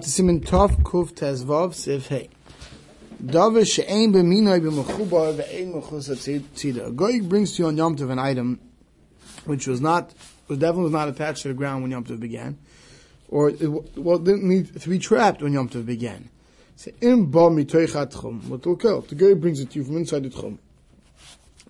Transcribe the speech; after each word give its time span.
Simen 0.00 0.44
Tov 0.44 0.82
Kuf 0.84 1.12
Tezvav 1.12 1.70
Siv 1.70 2.06
Hey. 2.06 2.28
Davar 3.20 3.66
she'ein 3.66 4.12
b'minoi 4.12 4.60
b'mechubar 4.60 5.34
ve'ein 5.34 5.74
mechus 5.74 6.08
tzida. 6.54 6.86
A 6.86 6.90
goy 6.92 7.20
brings 7.20 7.56
to 7.56 7.62
you 7.62 7.68
on 7.68 7.76
Yom 7.76 7.96
Tov 7.96 8.10
an 8.12 8.18
item 8.20 8.60
which 9.44 9.66
was 9.66 9.80
not, 9.80 10.14
was 10.46 10.58
definitely 10.58 10.84
was 10.84 10.92
not 10.92 11.08
attached 11.08 11.42
to 11.42 11.48
the 11.48 11.54
ground 11.54 11.82
when 11.82 11.90
Yom 11.90 12.04
Tov 12.04 12.20
began, 12.20 12.56
or 13.28 13.50
it 13.50 13.68
well, 13.96 14.18
didn't 14.18 14.44
need 14.44 14.80
to 14.80 14.88
be 14.88 15.00
trapped 15.00 15.42
when 15.42 15.52
Yom 15.52 15.68
Tov 15.68 15.84
began. 15.84 16.30
So 16.76 16.92
in 17.00 17.28
ba 17.28 17.40
mitoichat 17.50 18.12
tchum, 18.12 18.44
what 18.44 18.64
will 18.64 18.76
kill? 18.76 19.00
The 19.00 19.16
guy 19.16 19.34
brings 19.34 19.58
it 19.58 19.70
to 19.70 19.80
you 19.80 19.84
from 19.84 19.96
inside 19.96 20.22
the 20.22 20.30
tchum. 20.30 20.58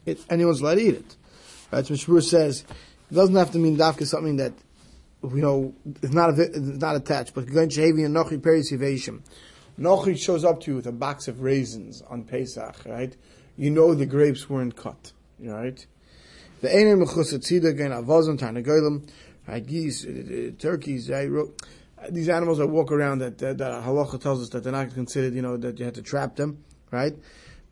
It, 0.04 0.20
anyone's 0.28 0.60
allowed 0.60 0.74
to 0.74 0.82
eat 0.82 0.94
it. 0.96 1.16
Right? 1.72 1.86
So 1.86 1.94
Mishmur 1.94 2.22
says, 2.22 2.64
it 3.10 3.14
doesn't 3.14 3.36
have 3.36 3.52
to 3.52 3.58
mean 3.58 3.78
dafka 3.78 4.06
something 4.06 4.36
that 4.36 4.52
you 5.22 5.42
know, 5.42 5.74
it's 6.02 6.12
not, 6.12 6.38
it's 6.38 6.56
not 6.58 6.96
attached, 6.96 7.34
but 7.34 7.46
going 7.46 7.68
Shehevi 7.68 8.04
and 8.04 8.14
Nochi 8.14 8.38
Peris 8.38 8.72
Yiveshim. 8.72 9.22
Nochi 9.78 10.18
shows 10.18 10.44
up 10.44 10.60
to 10.60 10.70
you 10.70 10.76
with 10.76 10.86
a 10.86 10.92
box 10.92 11.28
of 11.28 11.40
raisins 11.40 12.02
on 12.08 12.24
Pesach, 12.24 12.84
right? 12.86 13.16
You 13.56 13.70
know 13.70 13.94
the 13.94 14.06
grapes 14.06 14.48
weren't 14.48 14.76
cut, 14.76 15.12
right? 15.40 15.84
The 16.60 16.74
Einer 16.74 16.96
Mechusat 16.96 17.40
Tzida, 17.40 17.70
again, 17.70 17.90
Avazim, 17.90 18.38
Tarnagolim, 18.38 19.08
right? 19.46 19.64
Geese, 19.64 20.04
uh, 20.04 20.08
uh, 20.08 20.50
turkeys, 20.58 21.10
right? 21.10 21.30
These 22.10 22.28
animals 22.28 22.58
that 22.58 22.68
walk 22.68 22.92
around 22.92 23.18
that, 23.18 23.38
that, 23.38 23.58
that 23.58 23.82
halacha 23.84 24.20
tells 24.20 24.42
us 24.42 24.48
that 24.50 24.62
they're 24.62 24.72
not 24.72 24.92
considered, 24.94 25.34
you 25.34 25.42
know, 25.42 25.56
that 25.56 25.78
you 25.78 25.84
had 25.84 25.94
to 25.94 26.02
trap 26.02 26.36
them, 26.36 26.64
right? 26.90 27.14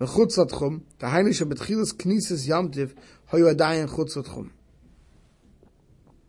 Mechutzat 0.01 0.51
Chum, 0.59 0.84
the 0.98 1.06
Heinish 1.06 1.42
Betchilas 1.42 1.95
Knisis 1.95 2.48
Yamtiv, 2.48 2.95
Hoyu 3.32 3.54
Adayin 3.54 3.88
Chutzat 3.88 4.26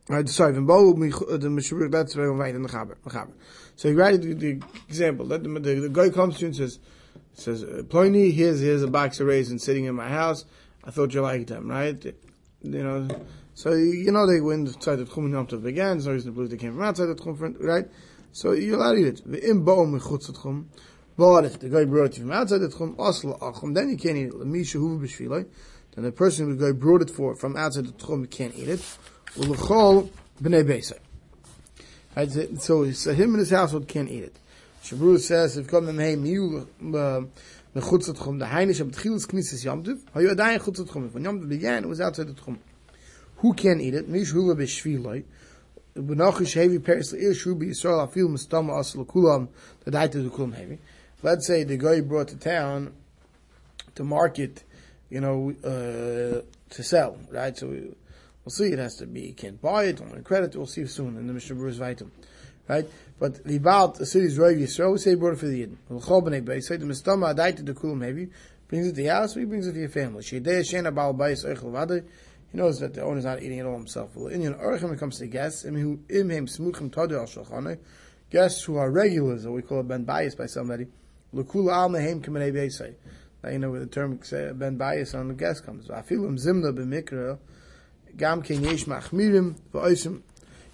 Chum. 0.07 0.16
Right, 0.16 0.29
sorry, 0.29 0.53
Vimbo, 0.53 0.93
the 1.39 1.47
Meshuruk, 1.47 1.91
that's 1.91 2.16
where 2.16 2.31
I'm 2.31 2.55
in 2.55 2.63
the 2.63 2.70
Chaber. 2.70 2.95
So 3.75 3.89
you 3.89 3.99
write 3.99 4.21
the, 4.21 4.33
the 4.33 4.61
example, 4.88 5.25
that 5.27 5.43
the, 5.43 5.49
the, 5.49 5.75
the 5.81 5.89
guy 5.89 6.09
comes 6.09 6.35
to 6.35 6.41
you 6.41 6.47
and 6.47 6.55
says, 6.55 6.80
says, 7.33 7.63
uh, 7.63 7.83
Pliny, 7.89 8.31
here's, 8.31 8.59
here's 8.59 8.83
a 8.83 8.88
box 8.88 9.19
of 9.19 9.27
raisins 9.27 9.64
sitting 9.64 9.86
in 9.86 9.95
my 9.95 10.09
house, 10.09 10.45
I 10.83 10.91
thought 10.91 11.14
you 11.14 11.22
liked 11.22 11.47
them, 11.47 11.69
right? 11.69 12.03
You 12.61 12.83
know, 12.83 13.08
so 13.53 13.73
you 13.73 14.11
know 14.11 14.25
they 14.25 14.41
went 14.41 14.67
inside 14.67 14.95
the 14.95 15.05
Tchum 15.05 15.31
Yom 15.31 15.47
Tov 15.47 15.64
began, 15.64 15.99
so 15.99 16.11
reason 16.11 16.31
to 16.31 16.36
believe 16.36 16.49
they 16.49 16.58
came 16.58 16.73
from 16.73 16.83
outside 16.83 17.08
the 17.08 17.16
Tchum, 17.16 17.55
right? 17.59 17.86
So 18.31 18.53
you're 18.53 18.77
allowed 18.77 18.94
to 18.94 18.99
eat 18.99 19.08
it. 19.08 19.30
V'im 19.30 19.66
bo'o 19.66 19.86
mechutz 19.86 20.31
Tchum, 20.31 20.66
but 21.17 21.45
if 21.45 21.59
the 21.59 21.69
guy 21.69 21.86
brought 21.86 22.17
it 22.17 22.21
from 22.21 22.31
outside 22.31 22.59
the 22.59 22.69
Tchum, 22.69 22.95
asla 22.95 23.39
achum, 23.39 23.73
then 23.73 23.89
you 23.89 23.97
can't 23.97 24.17
eat 24.17 24.27
it. 24.27 24.36
L'misha 24.36 24.73
hu 24.73 24.99
b'shviloi, 24.99 25.45
then 25.95 26.03
the 26.03 26.11
person 26.11 26.47
who 26.47 26.55
the 26.55 26.67
guy 26.67 26.71
brought 26.71 27.02
it 27.02 27.09
for 27.09 27.36
from 27.36 27.55
outside 27.58 27.86
the 27.86 27.92
Tchum 27.92 28.30
can't 28.30 28.55
eat 28.55 28.69
it. 28.69 28.97
Ulechol 29.38 30.09
b'nei 30.41 30.63
beisai. 30.63 30.99
Right, 32.16 32.31
so, 32.59 32.91
so 32.91 33.13
him 33.13 33.31
and 33.31 33.39
his 33.39 33.52
household 33.52 33.88
can't 33.88 34.09
eat 34.09 34.23
it. 34.23 34.35
Shabru 34.83 35.19
says, 35.19 35.57
if 35.57 35.67
come 35.67 35.85
hey 35.99 36.16
miu 36.16 36.66
mechutz 36.81 38.09
tchum, 38.09 38.39
the 38.39 38.45
heinish 38.45 38.81
am 38.81 38.89
tchilas 38.89 39.27
knisis 39.27 39.63
yamtiv, 39.63 40.02
hayu 40.15 40.33
adayin 40.33 40.59
chutz 40.59 40.80
tchum. 40.80 41.11
When 41.13 41.23
yamtiv 41.23 41.47
began, 41.47 41.83
it 41.83 41.88
was 41.88 42.02
outside 42.02 42.27
the 42.27 42.33
tchum. 42.33 42.58
Who 43.38 43.53
can 43.53 43.80
eat 43.80 43.93
it? 43.93 44.08
Mish 44.09 44.31
hula 44.31 44.55
b'shviloi. 44.55 45.23
B'nachish 45.95 46.53
heavy 46.55 46.80
peris 46.80 47.13
le'ir 47.13 47.35
shu 47.35 47.55
b'yisrael 47.55 48.08
afil 48.08 48.30
mistama 48.30 48.80
as 48.80 48.95
l'kulam, 48.95 49.49
the 49.83 49.91
daita 49.91 50.13
the 50.13 50.30
kulam 50.30 50.55
heavy. 50.55 50.80
Let's 51.21 51.45
say 51.45 51.63
the 51.63 51.77
guy 51.77 52.02
brought 52.02 52.30
to 52.30 52.38
town 52.38 52.93
to 53.93 54.03
market, 54.03 54.63
you 55.11 55.21
know, 55.21 55.53
uh, 55.63 56.41
to 56.73 56.83
sell, 56.83 57.17
right? 57.31 57.55
So, 57.55 57.75
We'll 58.48 58.52
see. 58.52 58.72
It 58.72 58.80
has 58.80 58.95
to 58.95 59.06
be. 59.06 59.23
You 59.23 59.34
can't 59.34 59.62
buy 59.62 59.88
it 59.88 60.00
on 60.00 60.23
credit. 60.23 60.56
We'll 60.56 60.67
see 60.67 60.88
soon 60.88 61.17
in 61.17 61.28
the 61.28 61.34
Mishnah 61.34 61.58
Berurah 61.58 61.95
Vaitim. 61.95 62.12
Right? 62.70 62.88
But 63.20 63.44
the 63.44 63.58
about 63.58 63.95
the 63.95 64.06
city's 64.06 64.39
Rav 64.39 64.54
Yisrael, 64.54 64.94
we 64.94 65.00
say 65.00 65.16
brought 65.16 65.34
it 65.34 65.39
for 65.39 65.48
the 65.48 65.66
Yidden. 65.66 65.76
L'chol 65.89 66.23
b'nei 66.23 66.42
beis, 66.42 66.64
say 66.64 66.78
the 66.78 66.86
Mistama 66.86 67.36
adaita 67.36 67.66
the 67.66 67.73
kulam 67.73 68.06
heavy, 68.06 68.30
brings 68.70 68.88
it 68.88 68.92
to 68.92 68.95
the 68.95 69.08
house, 69.08 69.34
he 69.34 69.44
brings 69.44 69.67
it 69.67 69.73
to 69.73 69.80
your 69.80 69.89
family. 69.89 70.23
Shedei 70.23 70.62
shena 70.62 70.95
bal 70.95 71.14
beis 71.14 71.45
oichel 71.45 71.73
vadei, 71.73 72.06
he 72.49 72.58
knows 72.58 72.80
that 72.80 72.94
the 72.94 73.02
owner 73.02 73.17
is 73.17 73.26
not 73.26 73.44
eating 73.44 73.58
it 73.58 73.66
all 73.66 73.73
himself. 73.73 74.16
Well, 74.16 74.27
in 74.27 74.42
orichem, 74.54 74.83
when 74.83 74.98
comes 74.98 75.17
to 75.17 75.27
guests, 75.27 75.66
im 75.66 76.05
im 76.10 76.30
hem 76.30 76.48
smuchim 76.48 76.89
tadu 76.89 77.20
al 77.20 77.26
shulchanei, 77.26 77.80
guests 78.30 78.64
who 78.64 78.77
are 78.77 78.89
regulars, 78.89 79.45
or 79.45 79.52
we 79.52 79.61
call 79.61 79.82
it 79.82 79.89
ben 79.89 80.05
bias 80.05 80.36
by 80.36 80.45
somebody, 80.45 80.88
l'kula 81.33 81.73
al 81.73 81.89
mehem 81.89 82.23
k'menei 82.23 82.54
beisai. 82.54 82.94
Now 83.44 83.50
you 83.50 83.60
know 83.60 83.71
where 83.71 83.82
the 83.82 83.88
term 83.88 84.17
ben 84.58 84.77
bias 84.77 85.14
on 85.16 85.27
the 85.27 85.33
guest 85.33 85.66
comes. 85.66 85.89
Afilim 85.89 86.39
zimna 86.39 86.71
b'mikra, 86.71 87.39
gam 88.16 88.42
ken 88.42 88.64
yesh 88.64 88.86
machmirim 88.86 89.56
v'oisim. 89.73 90.22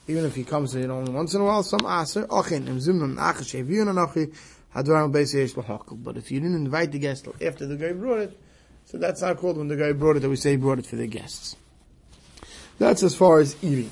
Even 0.08 0.26
if 0.26 0.36
he 0.36 0.44
comes 0.44 0.76
in 0.76 0.92
only 0.92 1.14
once 1.14 1.34
in 1.34 1.42
a 1.42 1.46
while 1.46 1.64
some 1.64 1.86
aser 1.86 2.28
ochin 2.28 2.68
im 2.68 2.80
zimnum 2.80 3.16
eviyun 3.16 3.88
anochi 3.88 4.34
hadvaram 4.76 5.14
beis 5.14 5.34
yesh 5.34 5.54
but 5.54 6.18
if 6.18 6.30
you 6.30 6.40
didn't 6.40 6.56
invite 6.56 6.92
the 6.92 7.00
guest 7.00 7.28
after 7.42 7.66
the 7.66 7.78
guy 7.78 7.94
brought 7.94 8.20
it 8.20 8.40
so 8.86 8.98
that's 8.98 9.22
not 9.22 9.38
called 9.38 9.58
when 9.58 9.70
the 9.70 9.78
guy 9.78 9.94
brought 9.94 10.18
it 10.18 10.20
that 10.20 10.30
we 10.30 10.36
say 10.36 10.56
brought 10.58 10.80
it 10.80 10.86
for 10.86 10.98
the 10.98 11.08
guests. 11.08 11.56
That's 12.80 13.02
as 13.02 13.16
far 13.16 13.40
as 13.40 13.56
eating. 13.64 13.92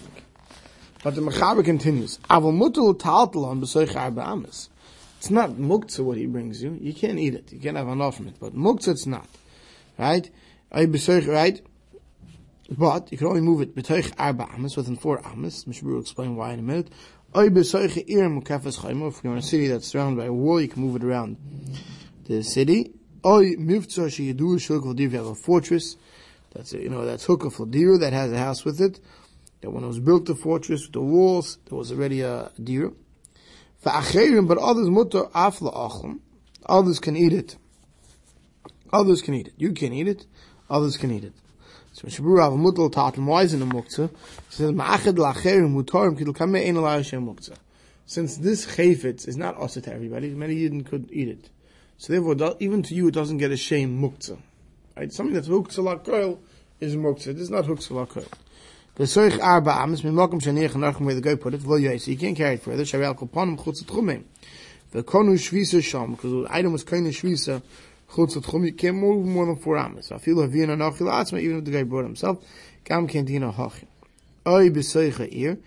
But 1.04 1.16
the 1.16 1.22
Mechaber 1.22 1.64
continues 1.64 2.18
aval 2.30 2.54
mutul 2.54 3.00
taltalon 3.00 3.62
b'soich 3.62 3.96
arba 3.96 4.22
amas 4.22 4.70
it's 5.18 5.30
not 5.30 5.52
muktzah 5.52 6.04
what 6.04 6.18
he 6.18 6.26
brings 6.26 6.64
you. 6.64 6.78
You 6.82 6.94
can't 6.94 7.20
eat 7.20 7.36
it. 7.36 7.54
You 7.54 7.60
can't 7.60 7.78
have 7.78 7.88
enough 7.88 8.18
from 8.18 8.28
it 8.28 8.36
but 8.40 8.54
muktzah 8.54 8.90
it's 8.90 9.06
not. 9.06 9.28
Right? 9.98 10.30
Right 10.74 11.62
but 12.78 13.12
you 13.12 13.18
can 13.18 13.28
only 13.28 13.42
move 13.42 13.62
it 13.62 13.76
b'toich 13.76 14.14
arba 14.18 14.48
amas, 14.54 14.78
within 14.78 14.96
four 14.96 15.26
amas. 15.28 15.66
Mishabur 15.66 15.94
will 15.94 16.02
explain 16.02 16.36
why 16.36 16.54
in 16.54 16.60
a 16.60 16.62
minute. 16.62 16.90
Oy 17.36 17.50
b'soich 17.50 17.98
ir 18.08 18.30
mukafas 18.30 18.80
chaymo. 18.80 19.10
If 19.10 19.24
you're 19.24 19.34
in 19.34 19.40
a 19.40 19.42
city 19.42 19.68
that's 19.68 19.88
surrounded 19.88 20.18
by 20.18 20.28
a 20.28 20.34
wall, 20.34 20.62
you 20.62 20.68
can 20.68 20.82
move 20.82 20.96
it 20.96 21.04
around 21.04 21.38
the 22.26 22.44
city. 22.44 22.94
Oy 23.26 23.56
mivtzor 23.56 24.08
sheyedu 24.08 24.56
shulk 24.56 24.84
v'dir. 24.84 25.08
If 25.08 25.12
you 25.12 25.18
have 25.18 25.28
a 25.28 25.36
fortress, 25.36 25.98
that's 26.54 26.74
you 26.74 26.90
know 26.90 27.06
that's 27.06 27.26
for 27.26 27.66
dir 27.66 27.98
that 27.98 28.14
has 28.14 28.32
a 28.32 28.38
house 28.38 28.64
with 28.64 28.80
it. 28.80 29.00
That 29.60 29.72
when 29.72 29.84
it 29.84 29.88
was 29.88 30.00
built 30.00 30.26
the 30.26 30.36
fortress 30.36 30.84
with 30.84 30.94
the 30.94 31.02
walls, 31.02 31.58
there 31.66 31.78
was 31.78 31.92
already 31.92 32.22
a 32.22 32.52
dir. 32.62 32.94
Fa'acherim, 33.84 34.48
but 34.48 34.58
others 34.58 34.90
mutter 34.90 35.24
afla 35.36 35.74
achum. 35.74 36.20
Others 36.68 37.00
can 37.00 37.16
eat 37.16 37.34
it. 37.34 37.58
Others 38.94 39.22
can 39.22 39.34
eat 39.34 39.48
it. 39.48 39.54
You 39.58 39.74
can 39.74 39.94
eat 39.94 40.08
it. 40.08 40.26
Others 40.70 40.98
can 40.98 41.12
eat 41.12 41.24
it. 41.24 41.34
So 41.94 42.08
Rav 42.24 42.54
Mutal 42.54 42.92
taught 42.92 43.16
him 43.16 43.28
why 43.28 43.44
is 43.44 43.54
in 43.54 43.62
a 43.62 43.66
muktzah? 43.66 44.10
He 44.10 44.56
says 44.56 44.72
Ma'achad 44.72 45.20
ein 45.20 46.76
Hashem 46.76 47.26
muktzah. 47.26 47.58
Since 48.06 48.38
this 48.38 48.66
chayfetz 48.66 49.28
is 49.28 49.38
not 49.38 49.58
also 49.58 49.82
to 49.82 49.94
everybody, 49.94 50.30
many 50.30 50.56
Yidden 50.56 50.86
could 50.86 51.10
eat 51.12 51.28
it. 51.28 51.50
So 51.98 52.14
therefore, 52.14 52.56
even 52.60 52.82
to 52.84 52.96
you, 52.96 53.10
it 53.10 53.14
doesn't 53.14 53.38
get 53.38 53.52
a 53.52 53.58
shame 53.58 54.02
muktzah. 54.02 54.40
Right? 54.96 55.12
Something 55.12 55.34
that's 55.34 55.48
huktzah 55.48 56.04
la'koil 56.04 56.40
is 56.80 56.96
muktzah. 56.96 57.26
This 57.26 57.42
is 57.42 57.50
not 57.50 57.66
huktzah 57.66 58.08
la'koil. 58.08 58.28
The 58.96 59.04
soich 59.04 59.40
arba 59.42 59.72
amis 59.72 60.04
min 60.04 60.14
mokum 60.14 61.06
where 61.06 61.16
the 61.16 61.22
guy 61.22 61.36
put 61.36 61.54
it, 61.54 61.62
v'lo 61.62 62.08
you 62.08 62.18
can't 62.18 62.36
carry 62.36 62.56
it 62.56 62.64
further, 62.64 62.84
shavel 62.84 63.18
koponim 63.18 63.58
chutz 63.58 63.84
tchumim. 63.84 64.24
The 64.92 65.04
konu 65.04 65.36
shvisa 65.36 65.82
sham, 65.82 66.12
because 66.12 66.32
the 66.32 66.48
item 66.50 66.74
was 66.74 66.84
shvisa, 66.84 67.62
chutz 68.12 68.36
tchum, 68.36 68.66
you 68.66 68.74
can't 68.74 68.98
move 68.98 69.26
more 69.26 69.46
than 69.46 69.56
four 69.56 69.78
amas. 69.78 70.12
Feel 70.20 70.38
havin 70.38 70.70
an 70.70 70.80
achil 70.80 71.08
atzma, 71.08 71.40
even 71.42 71.60
if 71.60 71.66
the 71.66 71.72
guy 71.72 71.84
brought 71.84 72.04
himself, 72.04 72.44
gam 72.84 73.08
kentina 73.08 73.54
hachim. 73.54 73.88
Oy 74.46 74.70
b'soicha 74.70 75.32
ir, 75.32 75.58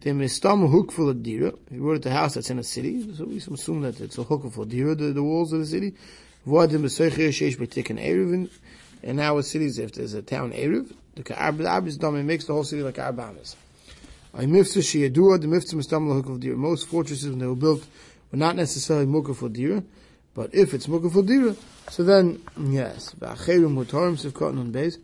the 0.00 0.10
mistam 0.10 0.70
hook 0.70 0.92
full 0.92 1.08
of 1.08 1.22
dira, 1.22 1.52
he 1.70 1.78
brought 1.78 1.96
it 1.96 2.02
to 2.04 2.10
a 2.10 2.12
house 2.12 2.34
that's 2.34 2.50
in 2.50 2.58
a 2.58 2.62
city, 2.62 3.14
so 3.14 3.24
we 3.24 3.38
assume 3.38 3.82
that 3.82 4.00
it's 4.00 4.16
a 4.16 4.22
hook 4.22 4.44
of 4.44 4.68
dira, 4.68 4.94
the, 4.94 5.12
the 5.12 5.22
walls 5.22 5.52
of 5.52 5.58
the 5.58 5.66
city. 5.66 5.94
V'adim 6.46 6.82
b'soicha 6.82 7.18
ir 7.18 7.30
sheish 7.30 7.56
b'tikin 7.56 8.00
eruvin, 8.00 8.48
and 9.02 9.16
now 9.16 9.34
with 9.34 9.46
cities, 9.46 9.78
if 9.78 9.92
there's 9.92 10.14
a 10.14 10.22
town 10.22 10.52
eruv, 10.52 10.94
the 11.16 11.24
ka'arb, 11.24 11.58
the 11.58 11.64
arb 11.64 11.86
is 11.88 11.96
dumb, 11.96 12.16
it 12.16 12.22
makes 12.22 12.44
the 12.44 12.52
whole 12.52 12.64
city 12.64 12.82
like 12.82 12.94
arbamas. 12.94 13.56
I 14.34 14.44
mifta 14.44 14.82
sheyadua, 14.82 15.40
the 15.40 15.48
mifta 15.48 15.74
mistam 15.74 16.12
hook 16.12 16.28
of 16.28 16.38
dira. 16.38 16.56
Most 16.56 16.86
fortresses 16.86 17.28
when 17.28 17.40
they 17.40 17.46
were 17.46 17.56
built 17.56 17.84
were 18.30 18.38
not 18.38 18.54
necessarily 18.54 19.06
mukha 19.06 19.34
for 19.34 19.48
dira, 19.48 19.82
but 20.38 20.54
if 20.54 20.72
it's 20.72 20.86
mukha 20.86 21.12
for 21.12 21.24
dira, 21.24 21.56
so 21.90 22.04
then, 22.04 22.40
yes, 22.56 23.12
v'acherim 23.18 23.74
mutarim 23.74 24.14
sivkot. 24.16 25.00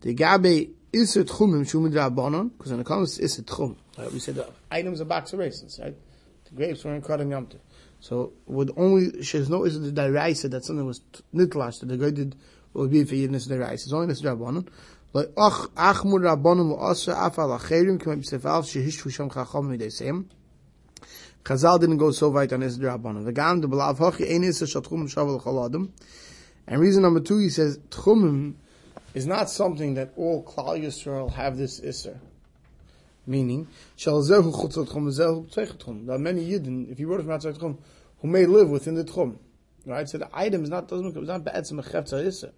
The 0.00 0.14
gabe 0.14 0.70
iser 0.96 1.24
tchumim 1.24 1.70
shumid 1.70 1.92
rabbanon, 1.92 2.52
because 2.56 2.70
when 2.70 2.80
it 2.80 2.86
comes 2.86 3.20
iser 3.20 3.42
tchum, 3.42 3.76
right, 3.98 4.10
we 4.10 4.18
said 4.18 4.36
the 4.36 4.48
items 4.70 5.02
are 5.02 5.04
box 5.04 5.34
of 5.34 5.40
raisins, 5.40 5.78
right? 5.82 5.94
The 6.44 6.50
grapes 6.56 6.82
were 6.84 6.94
in 6.94 7.02
Kodem 7.02 7.28
Yomtiv. 7.28 7.58
So, 8.00 8.32
with 8.46 8.70
only, 8.78 9.08
there's 9.08 9.50
no 9.50 9.66
iser 9.66 9.78
the 9.78 9.92
diraisa 9.92 10.50
that 10.52 10.64
something 10.64 10.86
was 10.86 11.02
nitlash, 11.34 11.80
that 11.80 11.90
the 11.90 11.98
guy 11.98 12.08
did, 12.08 12.34
would 12.72 12.90
be 12.90 13.04
for 13.04 13.16
yidnis 13.16 13.46
diraisa. 13.46 13.74
It's 13.74 13.92
only 13.92 14.10
iser 14.10 14.34
rabbanon. 14.34 14.66
Like, 15.12 15.32
ach, 15.36 15.68
achmur 15.76 16.22
rabbanon 16.22 16.78
v'osa 16.78 17.14
afal 17.14 17.60
acherim, 17.60 17.98
k'may 17.98 18.24
b'sefal, 18.24 18.62
chachom 19.28 19.76
midesem. 19.76 20.24
Chazal 21.44 21.80
didn't 21.80 21.96
go 21.96 22.10
so 22.10 22.30
weit 22.30 22.52
on 22.52 22.60
his 22.60 22.78
drabanon. 22.78 23.24
V'gam 23.24 23.62
de 23.62 23.66
belav 23.66 23.98
hochi 23.98 24.30
ein 24.30 24.44
iser 24.44 24.66
shal 24.66 24.82
tchumim 24.82 25.12
shavel 25.12 25.42
choladim. 25.42 25.90
And 26.66 26.80
reason 26.80 27.02
number 27.02 27.20
two, 27.20 27.38
he 27.38 27.48
says, 27.48 27.78
tchumim 27.88 28.54
is 29.14 29.26
not 29.26 29.50
something 29.50 29.94
that 29.94 30.12
all 30.16 30.44
Klal 30.44 30.78
Yisrael 30.80 31.32
have 31.32 31.56
this 31.56 31.80
iser. 31.80 32.20
Meaning, 33.26 33.68
shall 33.96 34.22
zehu 34.22 34.52
chutzot 34.52 34.92
chum 34.92 35.08
zehu 35.08 35.50
tzechet 35.50 35.84
chum. 35.84 36.06
There 36.06 36.16
are 36.16 36.18
many 36.18 36.46
yidden, 36.46 36.90
if 36.90 37.00
you 37.00 37.12
it 37.14 37.22
from 37.22 37.30
outside 37.30 37.58
chum, 37.58 37.78
who 38.20 38.28
may 38.28 38.44
live 38.44 38.68
within 38.68 38.94
the 38.94 39.04
chum. 39.04 39.38
Right? 39.86 40.08
So 40.08 40.18
the 40.18 40.28
item 40.32 40.64
is 40.64 40.70
not, 40.70 40.88
doesn't, 40.88 41.16
it's 41.16 41.26
not 41.26 41.42
bad, 41.42 41.56
it's 41.56 41.70
a 41.70 41.74
mechefza 41.74 42.24
issa. 42.24 42.52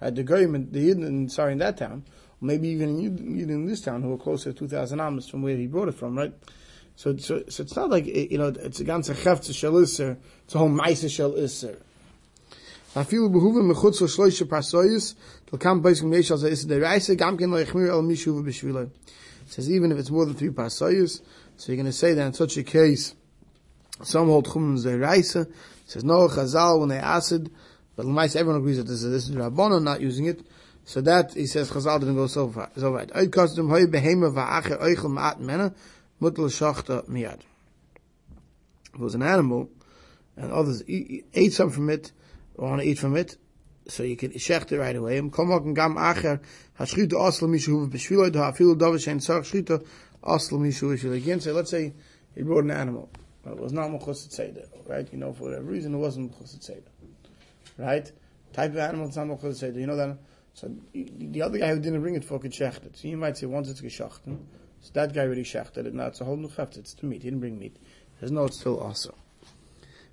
Right? 0.00 0.14
The 0.14 0.24
goyim, 0.24 0.70
the 0.72 0.94
yidden, 0.94 1.30
sorry, 1.30 1.52
in 1.52 1.58
that 1.58 1.76
town, 1.76 2.04
maybe 2.40 2.68
even 2.68 2.98
in 2.98 3.50
in 3.50 3.66
this 3.66 3.82
town, 3.82 4.02
who 4.02 4.14
are 4.14 4.18
closer 4.18 4.52
to 4.52 4.58
2,000 4.58 4.98
amos 4.98 5.28
from 5.28 5.42
where 5.42 5.56
he 5.56 5.66
brought 5.66 5.88
it 5.88 5.94
from, 5.94 6.16
right? 6.16 6.32
So, 6.96 7.16
so, 7.16 7.42
so 7.48 7.62
it's 7.62 7.76
not 7.76 7.90
like, 7.90 8.06
you 8.06 8.38
know, 8.38 8.48
it's 8.48 8.80
a 8.80 8.84
ganze 8.84 9.14
chefze 9.14 9.54
shel 9.54 9.78
iser. 9.78 10.16
it's 10.44 10.54
a 10.54 10.58
whole 10.58 10.68
meise 10.68 11.10
shel 11.12 11.32
isser. 11.32 11.76
Afilu 12.94 13.28
behuven 13.30 13.72
mechutz 13.72 14.00
lo 14.00 14.06
shloishe 14.06 14.44
pasoyis, 14.44 15.14
til 15.46 15.58
kam 15.58 15.82
beis 15.82 16.00
kum 16.00 16.12
yesh 16.12 16.30
alza 16.30 16.48
isser 16.50 17.16
gam 17.16 17.36
ken. 17.36 17.52
It 19.46 19.52
says 19.52 19.70
even 19.70 19.92
if 19.92 19.98
it's 19.98 20.10
more 20.10 20.24
than 20.24 20.34
three 20.34 20.50
pasoyis, 20.50 21.20
so 21.56 21.72
you're 21.72 21.76
going 21.76 21.86
to 21.86 21.92
say 21.92 22.14
that 22.14 22.26
in 22.26 22.32
such 22.32 22.56
a 22.56 22.62
case, 22.62 23.14
some 24.02 24.28
hold 24.28 24.46
chumim 24.46 24.78
dereise, 24.82 25.36
it 25.36 25.52
says 25.86 26.04
no 26.04 26.28
chazal 26.28 26.80
when 26.80 26.88
they 26.88 26.98
acid, 26.98 27.50
but 27.96 28.06
l'mais 28.06 28.36
everyone 28.36 28.60
agrees 28.60 28.76
that 28.76 28.84
this 28.84 29.02
is, 29.02 29.10
this 29.10 29.28
is 29.28 29.34
not 29.34 30.00
using 30.00 30.26
it, 30.26 30.40
so 30.84 31.00
that, 31.00 31.32
he 31.32 31.46
says, 31.46 31.70
Chazal 31.70 32.00
didn't 32.00 32.16
go 32.16 32.26
so 32.26 32.48
far. 32.48 32.70
So 32.76 32.92
right. 32.92 33.08
Oid 33.08 33.28
kostum 33.28 33.68
hoi 33.70 33.86
behema 33.86 34.32
va'acher 34.32 34.80
oichel 34.82 35.10
ma'at 35.10 35.40
mena, 35.40 35.74
mutal 36.24 36.46
shachta 36.46 37.08
miyad. 37.08 37.40
If 38.92 38.94
it 38.94 39.00
was 39.00 39.14
an 39.14 39.22
animal 39.22 39.68
and 40.36 40.52
others 40.52 40.82
eat, 40.88 41.26
ate 41.34 41.52
some 41.52 41.70
from 41.70 41.90
it 41.90 42.12
or 42.54 42.68
want 42.68 42.80
to 42.82 42.88
eat 42.88 42.98
from 42.98 43.16
it, 43.16 43.36
so 43.86 44.02
you 44.02 44.16
can 44.16 44.30
shecht 44.32 44.72
it 44.72 44.78
right 44.78 44.96
away. 44.96 45.20
Kom 45.30 45.52
ook 45.52 45.74
gam 45.74 45.96
acher 45.96 46.40
hashchita 46.78 47.12
asl 47.12 47.48
mishu 47.48 47.90
b'shvilo 47.90 48.32
da 48.32 48.52
afilu 48.52 48.74
davar 48.74 48.98
shein 48.98 49.18
tzarch 49.18 49.44
shchita 49.50 49.84
asl 50.22 50.58
mishu 50.58 50.94
b'shvilo. 50.94 51.16
Again, 51.16 51.40
say 51.40 51.52
let's 51.52 51.70
say 51.70 51.92
he 52.34 52.42
brought 52.42 52.64
an 52.64 52.70
animal. 52.70 53.10
Well, 53.44 53.54
it 53.54 53.60
was 53.60 53.72
not 53.72 53.90
mechuset 53.90 54.32
seder, 54.32 54.64
right? 54.86 55.06
You 55.12 55.18
know, 55.18 55.32
for 55.32 55.44
whatever 55.44 55.64
reason, 55.64 55.94
it 55.94 55.98
wasn't 55.98 56.32
mechuset 56.32 56.62
seder, 56.62 56.90
right? 57.76 58.10
Type 58.52 58.70
of 58.70 58.78
animal, 58.78 59.08
it's 59.08 59.16
not 59.16 59.26
mechuset 59.26 59.56
seder. 59.56 59.78
You 59.78 59.86
know 59.86 59.96
that. 59.96 60.16
So 60.54 60.70
the 60.94 61.42
other 61.42 61.58
guy 61.58 61.74
who 61.74 61.80
didn't 61.80 62.00
bring 62.00 62.14
it 62.14 62.24
for 62.24 62.38
could 62.38 62.52
shecht 62.52 62.86
it. 62.86 62.96
So 62.96 63.08
you 63.08 63.16
might 63.16 63.36
say 63.36 63.46
once 63.46 63.68
it's 63.68 63.80
geschachten, 63.80 64.38
so 64.84 64.90
that 64.92 65.14
guy 65.14 65.22
already 65.22 65.44
shechted 65.44 65.86
it. 65.86 65.94
Now 65.94 66.08
it's 66.08 66.20
a 66.20 66.26
whole 66.26 66.36
new 66.36 66.48
cheft. 66.48 66.76
It's 66.76 66.92
the 66.92 67.06
meat. 67.06 67.22
He 67.22 67.30
didn't 67.30 67.40
bring 67.40 67.58
meat. 67.58 67.74
There's 68.20 68.30
no, 68.30 68.44
it's 68.44 68.60
still 68.60 68.78
also. 68.78 69.14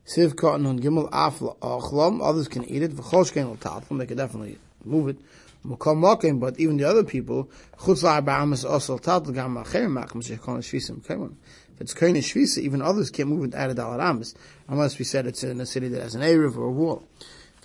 Siv 0.05 0.37
cotton 0.37 0.65
on 0.65 0.79
gimel 0.79 1.09
afla 1.09 1.57
achlam. 1.57 2.21
Others 2.23 2.47
can 2.47 2.63
eat 2.63 2.81
it. 2.81 2.95
V'chosh 2.95 3.33
can 3.33 3.53
tatlam. 3.57 3.99
They 3.99 4.05
can 4.05 4.15
definitely 4.15 4.59
move 4.85 5.09
it. 5.09 5.17
Mukam 5.65 5.99
makim, 6.01 6.39
but 6.39 6.57
even 6.57 6.77
the 6.77 6.85
other 6.85 7.03
people, 7.03 7.49
chutz 7.79 8.01
la'arba'amas 8.01 8.65
osel 8.65 9.01
tatl 9.01 9.33
gam 9.33 9.55
acher 9.55 9.91
macham 9.91 10.21
shechon 10.21 10.59
shvisim 10.59 11.05
kaimun. 11.05 11.35
If 11.75 11.81
it's 11.81 11.93
kain 11.93 12.15
shvisa, 12.15 12.59
even 12.59 12.81
others 12.81 13.09
can't 13.09 13.27
move 13.27 13.43
it 13.49 13.53
out 13.53 13.71
of 13.71 13.75
dalaramas, 13.75 14.35
unless 14.69 14.97
we 14.99 15.03
said 15.03 15.27
it's 15.27 15.43
in 15.43 15.59
a 15.59 15.65
city 15.65 15.89
that 15.89 16.01
has 16.01 16.15
an 16.15 16.21
erev 16.21 16.55
or 16.55 16.63
a 16.63 16.71
wall. 16.71 17.03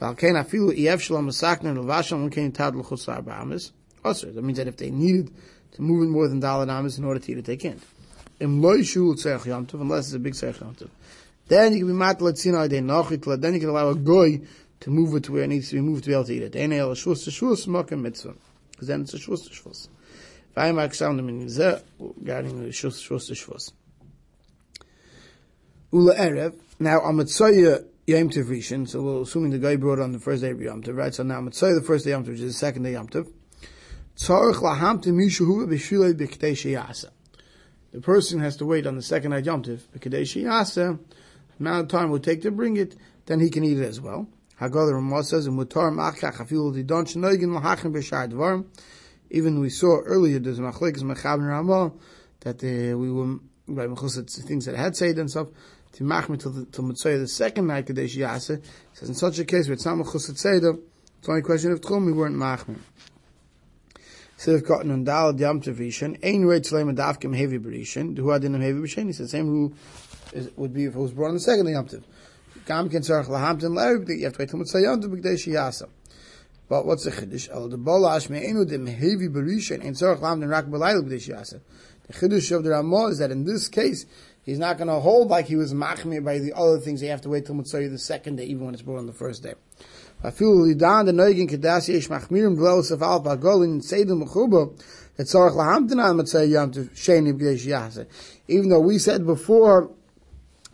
V'alkein 0.00 0.34
afilu 0.44 1.00
shalom. 1.00 1.30
That 4.12 4.42
means 4.42 4.58
that 4.58 4.68
if 4.68 4.76
they 4.76 4.90
needed 4.90 5.30
to 5.72 5.82
move 5.82 6.02
in 6.02 6.10
more 6.10 6.28
than 6.28 6.40
dalaramas 6.40 6.98
in 6.98 7.04
order 7.04 7.20
to 7.20 7.32
eat 7.32 7.38
it, 7.38 7.44
they 7.44 7.56
can't. 7.56 7.82
Unless 8.40 8.96
it's 8.96 9.24
a 10.12 10.18
big 10.18 10.34
yamtov. 10.34 10.88
Then 11.48 11.74
you 11.74 11.86
can 11.86 11.88
be 11.88 12.04
matla 12.04 12.32
tzina 12.32 12.68
de 12.68 12.80
nachitla. 12.80 13.40
Then 13.40 13.54
you 13.54 13.60
can 13.60 13.68
allow 13.68 13.90
a 13.90 13.94
goy 13.94 14.40
to 14.80 14.90
move 14.90 15.14
it 15.14 15.24
to 15.24 15.32
where 15.32 15.44
it 15.44 15.48
needs 15.48 15.70
to 15.70 15.76
be 15.76 15.80
moved 15.80 16.04
to 16.04 16.10
be 16.10 16.14
able 16.14 16.24
to 16.24 16.34
eat 16.34 16.42
it. 16.42 16.56
Ein 16.56 16.72
el 16.72 16.90
shus 16.90 17.24
to 17.24 17.30
shus 17.30 17.66
makem 17.66 18.00
mitzvah. 18.00 18.34
Because 18.72 18.88
then 18.88 19.02
it's 19.02 19.14
a 19.14 19.18
shus 19.18 19.44
to 19.44 19.50
shus. 19.50 19.88
Vayim 20.56 20.74
aksam 20.74 21.16
dem 21.16 21.28
in 21.28 21.46
zeh 21.46 21.82
regarding 21.98 22.62
the 22.62 22.68
shus 22.68 23.00
shus 23.00 23.28
to 23.28 23.34
shus. 23.34 23.72
Ula 25.92 26.14
erev. 26.16 26.54
Now 26.78 27.00
on 27.00 27.16
mitzvah 27.16 27.84
so 28.08 29.02
we're 29.02 29.22
assuming 29.22 29.50
the 29.50 29.58
guy 29.58 29.74
brought 29.74 29.98
on 29.98 30.12
the 30.12 30.20
first 30.20 30.40
day 30.42 30.50
of 30.50 30.60
Yom 30.60 30.80
right? 30.82 31.12
So 31.12 31.24
now 31.24 31.40
mitzvah 31.40 31.74
the 31.74 31.82
first 31.82 32.04
day 32.04 32.12
of 32.12 32.22
Tov, 32.22 32.28
which 32.28 32.40
is 32.40 32.52
the 32.54 32.58
second 32.58 32.84
day 32.84 32.94
of 32.94 33.10
Tov. 33.10 33.32
The 34.18 35.42
person 38.02 38.40
has 38.40 38.56
to 38.56 38.66
wait 38.66 38.86
on 38.86 38.96
the 38.96 39.02
second 39.02 39.32
night 39.32 39.44
Yom 39.44 39.62
sheyasa, 39.62 40.98
amount 41.60 41.82
of 41.82 41.88
time 41.88 42.08
it 42.08 42.12
would 42.12 42.24
take 42.24 42.40
to 42.42 42.50
bring 42.50 42.78
it, 42.78 42.96
then 43.26 43.40
he 43.40 43.50
can 43.50 43.62
eat 43.62 43.78
it 43.78 43.84
as 43.84 44.00
well. 44.00 44.26
Haggadah 44.60 44.94
Ramah 44.94 45.22
says. 45.22 45.46
Even 49.28 49.58
we 49.60 49.70
saw 49.70 49.98
earlier 49.98 50.38
there's 50.38 50.60
machlekes 50.60 51.00
and 51.02 51.48
Ramah 51.48 51.92
that 52.40 52.64
uh, 52.64 52.96
we 52.96 53.12
were 53.12 53.38
by 53.68 53.86
mechusat 53.86 54.30
things 54.44 54.64
that 54.66 54.76
had 54.76 54.96
said 54.96 55.18
and 55.18 55.30
stuff 55.30 55.48
to 55.92 56.04
machmir 56.04 56.40
till 56.40 56.64
till 56.66 56.84
mitzvah 56.84 57.18
the 57.18 57.28
second 57.28 57.66
night 57.66 57.86
kadesh 57.86 58.16
yasa. 58.16 58.62
Says 58.92 59.08
in 59.08 59.14
such 59.14 59.38
a 59.40 59.44
case 59.44 59.66
where 59.66 59.74
it's 59.74 59.84
not 59.84 59.96
mechusat 59.96 60.38
seder, 60.38 60.76
it's 61.18 61.28
only 61.28 61.40
a 61.40 61.44
question 61.44 61.72
of 61.72 61.80
tchum. 61.80 62.06
We 62.06 62.12
weren't 62.12 62.36
machmir. 62.36 62.78
Of 64.44 64.64
cotton 64.64 64.92
and 64.92 65.04
dal 65.04 65.34
yam 65.40 65.60
tevishan, 65.60 66.22
ein 66.22 66.42
reit 66.42 66.70
tzleim 66.70 66.94
adavkim 66.94 67.36
heavy 67.36 67.58
berishan. 67.58 68.14
The 68.14 68.22
who 68.22 68.28
adinam 68.28 68.60
heavy 68.60 68.78
berishan. 68.78 69.06
He 69.06 69.12
said 69.12 69.28
same 69.28 69.48
rule 69.48 69.72
is, 70.32 70.50
would 70.56 70.72
be 70.72 70.84
if 70.84 70.94
it 70.94 70.98
was 70.98 71.10
brought 71.10 71.28
on 71.28 71.34
the 71.34 71.40
second 71.40 71.66
Yom 71.66 71.88
Tov. 71.88 72.04
Gam 72.64 72.88
ken 72.88 73.00
tzarech 73.00 73.26
lahamtin 73.26 73.70
le'erb, 73.70 74.08
you 74.08 74.24
have 74.24 74.34
to 74.34 74.38
wait 74.38 74.50
till 74.50 74.60
Mitzvah. 74.60 75.88
But 76.68 76.86
what's 76.86 77.04
the 77.04 77.10
chiddush? 77.10 77.48
El 77.50 77.68
de 77.68 77.76
bolash 77.76 78.28
me'enu 78.30 78.64
de 78.64 78.78
mehevi 78.78 79.28
berisha 79.28 79.84
and 79.84 79.96
tzarech 79.96 80.20
lahamtin 80.20 80.48
rak 80.48 80.66
b'layla 80.66 81.02
b'kdei 81.02 81.28
shiyasa. 81.28 81.60
The 82.06 82.12
chiddush 82.12 82.54
of 82.54 82.62
the 82.62 82.70
Ramah 82.70 83.06
is 83.06 83.18
that 83.18 83.32
in 83.32 83.44
this 83.44 83.66
case, 83.68 84.06
he's 84.44 84.60
not 84.60 84.76
going 84.76 84.88
to 84.88 85.00
hold 85.00 85.28
like 85.28 85.46
he 85.46 85.56
was 85.56 85.74
machmir 85.74 86.24
by 86.24 86.38
the 86.38 86.52
other 86.54 86.78
things. 86.78 87.02
You 87.02 87.08
have 87.08 87.22
to 87.22 87.28
wait 87.28 87.46
till 87.46 87.56
Mitzvah 87.56 87.88
the 87.88 87.98
second 87.98 88.36
day, 88.36 88.44
even 88.44 88.66
when 88.66 88.74
it's 88.74 88.82
brought 88.82 88.98
on 88.98 89.06
the 89.06 89.12
first 89.12 89.42
day. 89.42 89.54
Kedas 90.22 91.88
b'kdei 97.32 97.56
shiyasa. 97.56 98.06
Even 98.48 98.68
though 98.68 98.80
we 98.80 98.98
said 98.98 99.26
before 99.26 99.90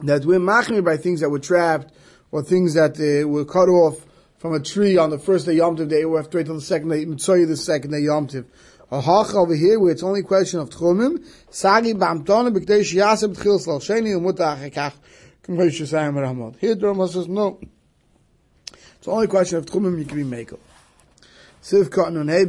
that 0.00 0.24
we're 0.24 0.38
machmir 0.38 0.84
by 0.84 0.96
things 0.96 1.20
that 1.20 1.30
were 1.30 1.38
trapped 1.38 1.92
or 2.30 2.42
things 2.42 2.74
that 2.74 2.98
uh, 2.98 3.28
were 3.28 3.44
cut 3.44 3.68
off 3.68 4.06
from 4.38 4.54
a 4.54 4.60
tree 4.60 4.96
on 4.96 5.10
the 5.10 5.18
first 5.18 5.46
day 5.46 5.54
Yom 5.54 5.76
Tov 5.76 5.88
day, 5.88 6.00
have 6.00 6.30
to 6.30 6.38
wait 6.38 6.46
till 6.46 6.56
the 6.56 6.60
second 6.60 6.88
day, 6.88 7.04
Mitzvah 7.04 7.46
the 7.46 7.56
second 7.56 7.92
day 7.92 8.00
Yom 8.00 8.26
Tov. 8.26 8.44
A 8.90 9.00
hach 9.00 9.34
over 9.34 9.54
here 9.54 9.78
where 9.78 9.92
it's 9.92 10.02
only 10.02 10.20
a 10.20 10.24
question 10.24 10.60
of 10.60 10.70
tchumim, 10.70 11.24
sagi 11.50 11.94
b'amtona 11.94 12.52
b'kdei 12.52 12.82
says 17.08 17.28
no. 17.28 17.60
It's 19.02 19.08
only 19.08 19.24
a 19.24 19.28
question 19.28 19.58
of 19.58 19.66
tchumim 19.66 19.98
you 19.98 20.04
can 20.04 20.16
be 20.16 20.36
makel. 20.36 20.60
Siv 21.60 21.90
cotton 21.90 22.18
on 22.18 22.28
hey 22.28 22.44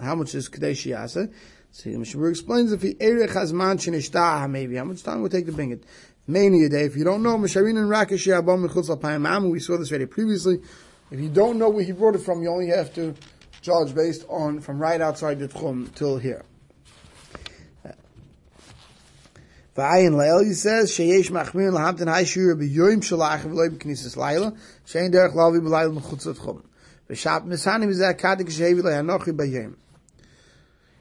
how 0.00 0.14
much 0.14 0.36
is 0.36 0.48
k'dei 0.48 0.70
shiyasa? 0.70 1.32
So 1.72 1.90
the 1.90 1.98
Mishnah 1.98 2.24
explains 2.26 2.70
if 2.70 2.82
he 2.82 2.94
erech 3.00 3.30
has 3.30 3.52
man 3.52 3.76
shenishta 3.76 4.48
maybe 4.48 4.76
how 4.76 4.84
much 4.84 5.02
time 5.02 5.20
would 5.20 5.32
take 5.32 5.46
to 5.46 5.52
bring 5.52 5.72
it. 5.72 5.82
Many 6.28 6.62
a 6.66 6.68
day. 6.68 6.84
If 6.84 6.94
you 6.94 7.02
don't 7.02 7.24
know, 7.24 7.36
Misharin 7.38 7.76
and 7.76 7.90
Rakesh 7.90 8.28
Yabam 8.28 8.68
Mechutz 8.68 8.96
Alpayim 8.96 9.50
we 9.50 9.58
saw 9.58 9.76
this 9.76 9.90
already 9.90 10.06
previously. 10.06 10.60
If 11.10 11.18
you 11.18 11.28
don't 11.28 11.58
know 11.58 11.70
where 11.70 11.82
he 11.82 11.90
brought 11.90 12.14
it 12.14 12.20
from, 12.20 12.40
you 12.40 12.48
only 12.48 12.68
have 12.68 12.94
to 12.94 13.12
judge 13.62 13.96
based 13.96 14.24
on 14.28 14.60
from 14.60 14.78
right 14.78 15.00
outside 15.00 15.40
the 15.40 15.48
Tchum 15.48 15.92
till 15.96 16.18
here. 16.18 16.44
V'ayin 19.76 20.44
he 20.44 20.52
says, 20.52 20.90
sheyesh 20.90 21.30
shalach 21.30 21.54
laila, 21.54 21.92
derech 25.10 25.32
lavi 25.32 25.60
zeh 27.94 28.18
kadik 28.18 28.48
shehevi. 28.50 29.74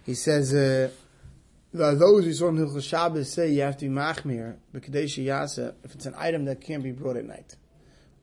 He 0.06 0.14
says, 0.14 0.54
uh, 0.54 0.90
those 1.74 2.26
who 2.26 2.34
saw 2.34 2.50
in 2.50 2.58
Hilchot 2.58 2.84
Shabbos 2.84 3.32
say 3.32 3.50
you 3.52 3.62
have 3.62 3.78
to 3.78 3.86
be 3.88 3.92
machmir, 3.94 4.58
b'kadesh 4.74 5.24
yasa, 5.24 5.74
if 5.84 5.94
it's 5.94 6.06
an 6.06 6.16
item 6.18 6.46
that 6.46 6.62
can't 6.62 6.84
be 6.84 6.92
brought 6.92 7.18
at 7.18 7.26
night. 7.26 7.56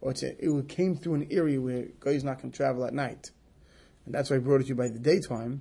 Or 0.00 0.12
it's 0.12 0.23
a, 0.23 0.35
it 0.43 0.69
came 0.69 0.97
through 0.97 1.14
an 1.14 1.28
area 1.31 1.61
where 1.61 1.87
guy's 2.00 2.25
not 2.25 2.40
going 2.40 2.52
to 2.52 2.57
travel 2.57 2.85
at 2.85 2.95
night. 2.95 3.31
And 4.07 4.14
that's 4.14 4.31
why 4.31 4.37
I 4.37 4.38
brought 4.38 4.61
it 4.61 4.64
to 4.64 4.69
you 4.71 4.75
by 4.75 4.88
the 4.88 4.99
daytime, 4.99 5.61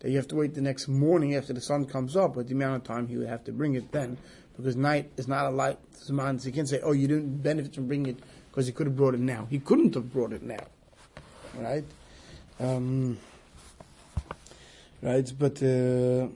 that 0.00 0.10
you 0.10 0.16
have 0.16 0.28
to 0.28 0.36
wait 0.36 0.54
the 0.54 0.60
next 0.60 0.88
morning 0.88 1.34
after 1.34 1.52
the 1.52 1.60
sun 1.60 1.86
comes 1.86 2.16
up, 2.16 2.34
but 2.34 2.48
the 2.48 2.54
amount 2.54 2.76
of 2.76 2.84
time 2.84 3.06
he 3.06 3.16
would 3.16 3.28
have 3.28 3.44
to 3.44 3.52
bring 3.52 3.74
it 3.74 3.90
then, 3.92 4.18
because 4.56 4.76
night 4.76 5.10
is 5.16 5.26
not 5.26 5.46
a 5.46 5.50
light 5.50 5.78
man, 6.10 6.38
so 6.38 6.46
you 6.46 6.52
can't 6.52 6.68
say, 6.68 6.80
oh, 6.82 6.92
you 6.92 7.08
didn't 7.08 7.42
benefit 7.42 7.74
from 7.74 7.86
bringing 7.86 8.14
it 8.14 8.18
because 8.50 8.66
he 8.66 8.72
could 8.72 8.86
have 8.86 8.96
brought 8.96 9.14
it 9.14 9.20
now. 9.20 9.46
He 9.50 9.58
couldn't 9.58 9.94
have 9.94 10.12
brought 10.12 10.32
it 10.32 10.42
now. 10.42 10.64
Right? 11.54 11.84
Um, 12.60 13.18
right, 15.02 15.30
but, 15.38 15.62
uh, 15.62 16.28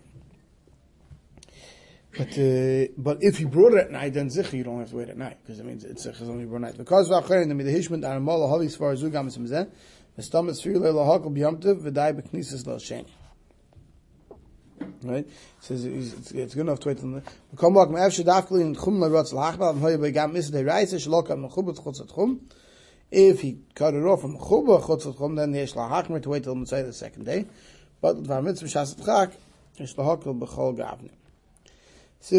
but 2.16 2.36
uh, 2.38 2.86
but 2.98 3.18
if 3.20 3.38
you 3.38 3.48
brought 3.48 3.74
it 3.74 3.84
at 3.84 3.90
night, 3.92 4.14
then 4.14 4.28
zicha 4.28 4.52
you 4.54 4.64
don't 4.64 4.80
have 4.80 4.90
to 4.90 4.96
wait 4.96 5.08
at 5.08 5.16
night 5.16 5.38
because 5.42 5.60
it 5.60 5.64
means 5.64 5.84
it's 5.84 6.06
only 6.22 6.44
brought 6.44 6.56
at 6.56 6.62
night. 6.62 6.78
Because 6.78 7.08
v'acherin 7.08 7.48
the 7.48 7.54
midhishment 7.54 8.04
are 8.04 8.18
mol 8.18 8.48
havis 8.48 8.76
far 8.76 8.94
zugam 8.94 9.28
esemzeh 9.28 9.70
v'stam 10.18 10.50
es 10.50 10.60
fir 10.60 10.72
leil 10.72 10.94
lahakol 10.94 11.32
b'yamtiv 11.32 11.82
v'dai 11.82 12.20
b'knisas 12.20 12.66
lo 12.66 12.76
sheni. 12.76 13.06
Right? 15.02 15.26
It 15.26 15.32
says 15.60 15.84
it's, 15.84 16.32
it's 16.32 16.54
good 16.54 16.62
enough 16.62 16.80
to 16.80 16.88
wait 16.88 16.98
till 16.98 17.10
the 17.10 17.22
come 17.56 17.74
back 17.74 17.88
if 23.12 23.40
he 23.40 23.58
cut 23.74 23.94
it 23.94 24.04
off 24.04 24.20
from 24.20 24.36
chuba 24.36 24.80
chutz 24.82 25.18
chum 25.18 25.34
then 25.34 25.52
la 25.52 26.02
hakmer 26.02 26.22
to 26.22 26.28
wait 26.28 26.44
say 26.68 26.82
the 26.82 26.92
second 26.92 27.24
day. 27.24 27.46
But 28.00 28.18
va 28.18 28.40
mitzvah 28.42 28.68
gavne. 28.68 31.10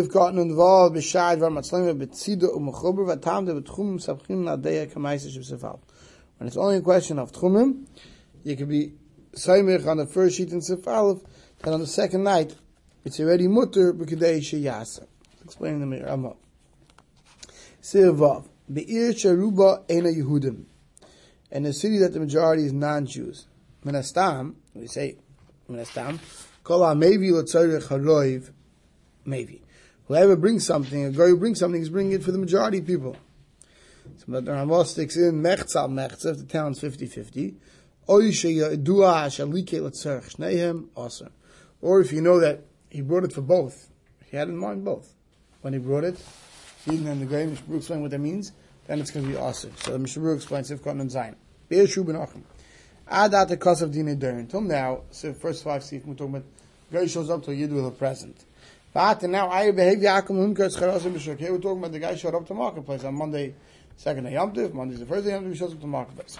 Gotten 0.09 0.37
involved 0.37 0.95
de 0.95 1.01
when 6.37 6.47
it's 6.47 6.57
only 6.57 6.77
a 6.77 6.81
question 6.81 7.19
of 7.19 7.31
tchumim 7.31 7.85
you 8.43 8.55
can 8.55 8.67
be 8.67 8.93
saimich 9.33 9.87
on 9.87 9.97
the 9.97 10.05
first 10.05 10.37
sheet 10.37 10.51
in 10.51 10.59
sefalov 10.59 11.25
and 11.63 11.73
on 11.73 11.79
the 11.79 11.87
second 11.87 12.23
night, 12.23 12.55
it's 13.05 13.19
already 13.19 13.47
mutter 13.47 13.93
b'kidei 13.93 14.39
sheyasa. 14.39 15.05
Explain 15.43 15.89
the 15.89 16.03
Rama. 16.03 16.35
Sirvav 17.81 18.47
be'ir 18.71 19.13
sharuba 19.13 19.83
ena 19.89 20.09
Yehudim, 20.09 20.65
and 21.51 21.65
a 21.65 21.73
city 21.73 21.97
that 21.97 22.13
the 22.13 22.19
majority 22.19 22.65
is 22.65 22.73
non-Jews. 22.73 23.47
Menastam, 23.83 24.55
we 24.75 24.87
say 24.87 25.17
menastam, 25.69 26.19
kol 26.63 26.93
maybe 26.95 27.31
l'tzarech 27.31 27.87
haroiv, 27.87 28.51
maybe. 29.25 29.63
Whoever 30.05 30.35
brings 30.35 30.65
something, 30.65 31.05
a 31.05 31.11
guy 31.11 31.27
who 31.27 31.37
brings 31.37 31.59
something 31.59 31.81
is 31.81 31.89
bringing 31.89 32.13
it 32.13 32.23
for 32.23 32.31
the 32.31 32.37
majority 32.37 32.79
of 32.79 32.85
people. 32.85 33.15
So 34.17 34.39
the 34.39 34.51
Rama 34.51 34.85
sticks 34.85 35.15
in 35.17 35.41
mechzal, 35.41 36.25
if 36.25 36.37
the 36.37 36.45
town's 36.45 36.79
50-50, 36.79 37.55
oy 38.09 38.29
sheyadua 38.29 39.27
shalike 39.27 39.81
l'tzarech 39.81 40.35
shnehem, 40.35 40.87
awesome. 40.95 41.31
Or 41.81 41.99
if 41.99 42.11
you 42.11 42.21
know 42.21 42.39
that 42.39 42.61
he 42.89 43.01
brought 43.01 43.23
it 43.23 43.33
for 43.33 43.41
both, 43.41 43.89
he 44.29 44.37
had 44.37 44.47
in 44.47 44.57
mind 44.57 44.85
both. 44.85 45.13
When 45.61 45.73
he 45.73 45.79
brought 45.79 46.03
it, 46.03 46.23
Eden 46.87 47.07
and 47.07 47.21
the 47.21 47.25
Goy, 47.25 47.47
Mishbur 47.47 47.77
explain 47.77 48.01
what 48.01 48.11
that 48.11 48.19
means, 48.19 48.51
then 48.87 48.99
it's 48.99 49.11
going 49.11 49.25
to 49.25 49.31
be 49.31 49.37
awesome. 49.37 49.73
So 49.77 49.91
the 49.91 49.99
Mishbur 49.99 50.35
explains 50.35 50.71
Sifkot 50.71 50.99
and 50.99 51.09
Zayin. 51.09 51.35
Be'er 51.69 51.87
Shu 51.87 52.03
ben 52.03 52.15
Achim. 52.15 52.43
Add 53.07 53.33
out 53.33 53.49
the 53.49 53.57
cost 53.57 53.81
of 53.81 53.91
Dina 53.91 54.15
Durin. 54.15 54.39
Until 54.39 54.61
now, 54.61 55.01
so 55.11 55.33
first 55.33 55.63
five 55.63 55.83
Sif, 55.83 56.05
we're 56.05 56.13
talking 56.13 56.35
about 56.35 56.45
Goy 56.91 57.07
shows 57.07 57.29
up 57.29 57.43
to 57.45 57.55
Yid 57.55 57.71
with 57.71 57.85
a 57.85 57.91
present. 57.91 58.45
But 58.93 59.23
now, 59.23 59.49
I 59.49 59.71
behave 59.71 59.99
Yaakam 59.99 60.55
Humkas 60.55 60.77
Charasim 60.77 61.13
B'Shuk. 61.13 61.39
Here 61.39 61.51
we're 61.51 61.59
talking 61.59 61.79
about 61.79 61.93
the 61.93 61.99
guy 61.99 62.15
showed 62.15 62.35
up 62.35 62.45
to 62.47 62.53
marketplace 62.53 63.05
on 63.05 63.15
Monday, 63.15 63.55
second 63.95 64.25
day 64.25 64.33
Yom 64.33 64.51
Tiv, 64.51 64.73
Monday's 64.73 64.99
the 64.99 65.05
first 65.05 65.25
day 65.25 65.31
Yom 65.31 65.43
Tiv, 65.43 65.53
he 65.53 65.57
shows 65.57 65.73
up 65.73 65.79
to 65.79 65.87
marketplace. 65.87 66.37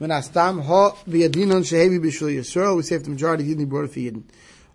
When 0.00 0.08
Astam 0.08 0.64
ha 0.64 0.92
v'yadinon 1.06 1.60
shehevi 1.60 2.00
b'shul 2.00 2.34
Yisrael, 2.34 2.74
we 2.74 2.82
say 2.82 2.94
if 2.96 3.04
the 3.04 3.10
majority 3.10 3.52
of 3.52 3.58
Yidden 3.58 3.68
brought 3.68 3.84
it 3.84 3.92
for 3.92 3.98
Yidden. 3.98 4.22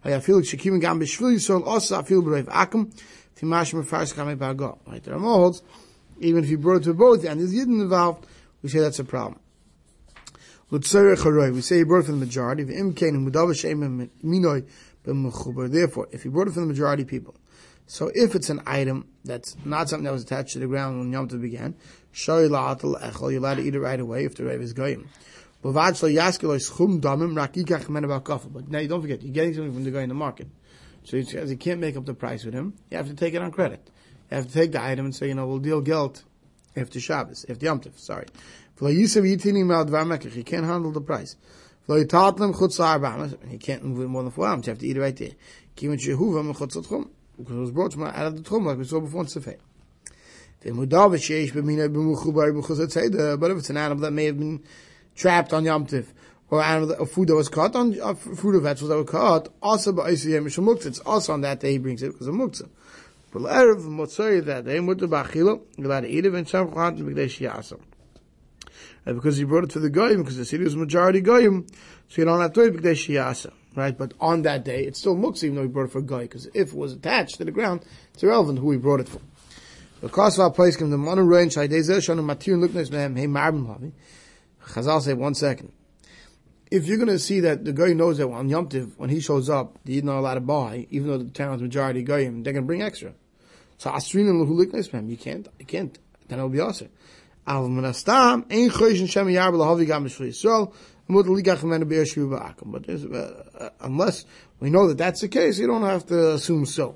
I 0.03 0.19
feel 0.19 0.39
shekim 0.41 0.79
gam 0.79 0.99
b'shvil 0.99 1.33
Yisrael 1.33 1.65
also 1.65 1.97
I 1.99 2.03
feel 2.03 2.21
b'reiv 2.21 2.45
akum 2.45 2.93
timash 3.35 3.73
mefarsh 3.73 4.13
kamei 4.13 4.37
b'ago. 4.37 4.77
Right, 4.85 5.03
there 5.03 5.15
are 5.15 5.19
holds, 5.19 5.63
even 6.19 6.43
if 6.43 6.49
you 6.51 6.59
brought 6.59 6.81
it 6.81 6.83
to 6.83 6.93
both 6.93 7.25
and 7.25 7.39
there's 7.39 7.55
Yidden 7.55 7.81
involved, 7.81 8.27
we 8.61 8.69
say 8.69 8.77
that's 8.77 8.99
a 8.99 9.03
problem. 9.03 9.39
We 10.69 10.83
say 10.83 10.99
he 11.07 11.83
brought 11.85 12.01
it 12.01 12.05
for 12.05 12.11
the 12.11 12.17
majority. 12.19 12.63
Therefore, 15.67 16.07
if 16.11 16.21
he 16.21 16.29
brought 16.29 16.47
it 16.49 16.51
for 16.51 16.59
the 16.59 16.67
majority 16.67 17.03
people, 17.03 17.35
so 17.87 18.11
if 18.13 18.35
it's 18.35 18.51
an 18.51 18.61
item 18.67 19.07
that's 19.23 19.55
not 19.65 19.89
something 19.89 20.05
that 20.05 20.11
was 20.11 20.21
attached 20.23 20.53
to 20.53 20.59
the 20.59 20.67
ground 20.67 20.99
when 20.99 21.11
Yom 21.11 21.27
Tov 21.29 21.41
began, 21.41 21.75
shoy 22.15 22.47
la'atal 22.49 22.99
echol, 23.01 23.31
you're 23.31 23.41
allowed 23.41 23.55
to 23.55 23.63
eat 23.63 23.75
it 23.75 23.79
right 23.79 23.99
away 23.99 24.23
if 24.23 24.35
the 24.35 24.45
rave 24.45 24.61
is 24.61 24.71
goyim. 24.73 25.09
But 25.61 25.73
now 25.75 25.89
you 28.79 28.87
don't 28.87 29.01
forget, 29.01 29.21
you're 29.23 29.33
getting 29.33 29.53
something 29.53 29.73
from 29.73 29.83
the 29.83 29.91
guy 29.91 30.03
in 30.03 30.09
the 30.09 30.15
market. 30.15 30.47
So 31.03 31.17
he 31.17 31.23
says 31.23 31.49
you 31.51 31.57
can't 31.57 31.79
make 31.79 31.97
up 31.97 32.05
the 32.05 32.13
price 32.13 32.45
with 32.45 32.53
him. 32.53 32.75
You 32.89 32.97
have 32.97 33.07
to 33.07 33.15
take 33.15 33.33
it 33.33 33.41
on 33.41 33.51
credit. 33.51 33.89
You 34.31 34.37
have 34.37 34.47
to 34.47 34.53
take 34.53 34.71
the 34.71 34.81
item 34.81 35.05
and 35.05 35.15
say, 35.15 35.27
you 35.27 35.33
know, 35.33 35.45
we'll 35.47 35.59
deal 35.59 35.81
geld 35.81 36.23
after 36.75 36.99
Shabbos, 36.99 37.45
after 37.49 37.65
Yom 37.65 37.79
Tov, 37.79 37.97
sorry. 37.99 38.27
He 38.79 39.07
can't 40.43 40.65
handle 40.65 40.91
the 40.91 41.01
price. 41.01 41.35
He 41.87 42.05
can't 43.57 43.83
move 43.83 44.09
more 44.09 44.23
than 44.23 44.31
four 44.31 44.47
hours. 44.47 44.65
You 44.67 44.71
have 44.71 44.79
to 44.79 44.87
eat 44.87 44.97
it 44.97 45.01
right 45.01 45.15
there. 45.15 45.31
Because 45.75 46.05
it 46.07 47.59
was 47.59 47.71
brought 47.71 47.97
out 47.99 48.25
of 48.25 48.35
the 48.35 48.41
tchum, 48.49 48.65
like 48.65 48.77
we 48.77 48.83
saw 48.83 48.99
before 48.99 49.21
in. 49.23 49.57
But 50.65 50.93
if 53.51 53.57
it's 53.57 53.69
an 53.69 53.77
animal 53.77 54.01
that 54.01 54.11
may 54.11 54.25
have 54.25 54.39
been 54.39 54.63
trapped 55.15 55.53
on 55.53 55.63
Yom 55.63 55.85
Tiv, 55.85 56.11
or 56.49 56.63
animal, 56.63 56.91
a 56.93 57.05
food 57.05 57.27
that 57.29 57.35
was 57.35 57.49
caught 57.49 57.75
on 57.75 57.99
uh, 57.99 58.13
fruit 58.13 58.55
or 58.55 58.59
vegetables 58.59 58.89
that 58.89 58.97
were 58.97 59.03
caught, 59.03 59.49
also 59.61 59.91
by. 59.91 60.09
It's 60.09 60.99
also 60.99 61.33
on 61.33 61.41
that 61.41 61.59
day 61.59 61.73
he 61.73 61.77
brings 61.77 62.01
it 62.03 62.13
because 62.13 62.27
of 62.27 62.35
Muktzah. 62.35 62.69
But 63.31 63.43
Erev 63.43 63.83
Motzoi 63.83 64.45
that 64.45 64.65
day, 64.65 64.79
Mutter 64.79 65.07
Bachilo, 65.07 65.61
eat 66.07 66.25
it, 66.25 66.33
and 66.33 66.47
Shem 66.47 66.73
Chant 66.73 66.99
Mikdesh 66.99 67.39
Yasam. 67.39 67.81
Because 69.03 69.37
he 69.37 69.43
brought 69.43 69.65
it 69.65 69.69
to 69.71 69.79
the 69.79 69.89
Goyim, 69.89 70.21
because 70.23 70.37
the 70.37 70.45
city 70.45 70.63
was 70.63 70.75
majority 70.75 71.21
Goyim, 71.21 71.67
so 72.07 72.21
you 72.21 72.25
don't 72.25 72.39
have 72.41 72.53
to 72.53 72.65
eat 72.65 72.73
Mikdesh 72.73 73.07
Yasam. 73.09 73.53
Right, 73.75 73.97
but 73.97 74.13
on 74.21 74.43
that 74.43 74.63
day, 74.63 74.85
it's 74.85 74.99
still 74.99 75.17
muktzah 75.17 75.43
even 75.43 75.57
though 75.57 75.63
he 75.63 75.67
brought 75.67 75.87
it 75.87 75.91
for 75.91 75.99
a 75.99 76.03
guy, 76.03 76.21
because 76.21 76.45
if 76.53 76.69
it 76.69 76.73
was 76.73 76.93
attached 76.93 77.35
to 77.37 77.45
the 77.45 77.51
ground, 77.51 77.83
it's 78.13 78.23
irrelevant 78.23 78.59
who 78.59 78.71
he 78.71 78.77
brought 78.77 79.01
it 79.01 79.09
for. 79.09 79.19
The 80.01 80.09
cost 80.09 80.39
of 80.39 80.53
place 80.53 80.75
came 80.75 80.89
the 80.89 80.97
money 80.97 81.21
range, 81.21 81.55
Shaydezeh, 81.55 81.97
Shanu 81.97 82.19
Matir, 82.19 82.57
Luknes, 82.57 82.89
Mehem, 82.89 83.17
Hey 83.17 83.27
Marbim 83.27 83.65
Havi. 83.65 83.91
Chazal 84.65 85.01
say 85.01 85.13
one 85.13 85.33
second. 85.33 85.71
If 86.69 86.85
you're 86.87 86.97
going 86.97 87.07
to 87.07 87.19
see 87.19 87.39
that 87.41 87.63
the 87.63 87.71
guy 87.71 87.93
knows 87.93 88.17
that 88.17 88.27
on 88.27 88.49
Yom 88.49 88.67
Tiv, 88.67 88.97
when 88.97 89.09
he 89.09 89.21
shows 89.21 89.49
up, 89.49 89.77
he's 89.85 90.03
not 90.03 90.17
allowed 90.17 90.33
to 90.33 90.41
buy, 90.41 90.87
even 90.89 91.07
though 91.07 91.17
the 91.17 91.29
town's 91.29 91.61
majority 91.61 92.03
goyim, 92.03 92.43
they're 92.43 92.53
going 92.53 92.63
to 92.63 92.67
bring 92.67 92.81
extra. 92.81 93.13
So 93.77 93.89
asrin 93.91 94.27
and 94.27 94.45
lehuliknes 94.45 94.91
mem, 94.91 95.09
you 95.09 95.17
can't, 95.17 95.47
you 95.59 95.65
can't. 95.65 95.97
Then 96.27 96.39
it'll 96.39 96.49
be 96.49 96.59
awesome. 96.59 96.89
Al 97.47 97.69
menastam 97.69 98.51
ein 98.51 98.69
choyshin 98.69 99.09
shem 99.09 99.29
yar 99.29 99.51
b'lahavi 99.51 99.85
gam 99.85 100.05
b'shvil 100.05 100.29
Yisrael. 100.29 100.73
But 101.07 101.19
uh, 103.61 103.69
unless 103.81 104.25
we 104.59 104.71
know 104.71 104.87
that 104.87 104.97
that's 104.97 105.21
the 105.21 105.27
case, 105.27 105.59
you 105.59 105.67
don't 105.67 105.83
have 105.83 106.07
to 106.07 106.33
assume 106.33 106.65
so. 106.65 106.95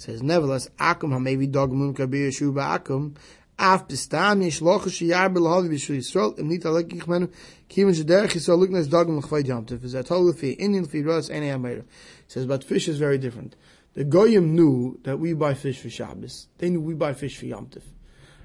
Says, 0.00 0.22
nevertheless, 0.22 0.70
akum 0.78 1.10
hamevi 1.10 1.52
dog 1.52 1.72
mum 1.72 1.92
kabir 1.92 2.30
yeshu 2.30 2.54
ba'akum, 2.54 3.14
af 3.58 3.86
bestam 3.86 4.42
yesh 4.42 4.62
loch 4.62 4.84
shiyar 4.84 5.28
belhavi 5.30 5.68
b'shul 5.68 5.98
Yisrael 5.98 6.38
im 6.38 6.48
nit 6.48 6.62
alek 6.62 6.94
ich 6.94 7.06
menu 7.06 7.28
kiven 7.68 7.92
shederech 7.92 8.30
Yisrael 8.30 8.60
look 8.60 8.70
nes 8.70 8.88
dogim 8.88 9.22
l'chvay 9.22 9.42
tef 9.66 9.84
is 9.84 9.92
that 9.92 10.08
whole 10.08 10.32
fi 10.32 10.52
Indian 10.52 10.86
fi 10.86 11.02
ros 11.02 11.28
any 11.28 11.48
amayra 11.48 11.84
says 12.28 12.46
but 12.46 12.64
fish 12.64 12.88
is 12.88 12.96
very 12.96 13.18
different. 13.18 13.56
The 13.92 14.04
goyim 14.04 14.56
knew 14.56 14.98
that 15.02 15.18
we 15.18 15.34
buy 15.34 15.52
fish 15.52 15.78
for 15.78 15.90
Shabbos. 15.90 16.48
They 16.56 16.70
knew 16.70 16.80
we 16.80 16.94
buy 16.94 17.12
fish 17.12 17.36
for 17.36 17.44
Yom 17.44 17.68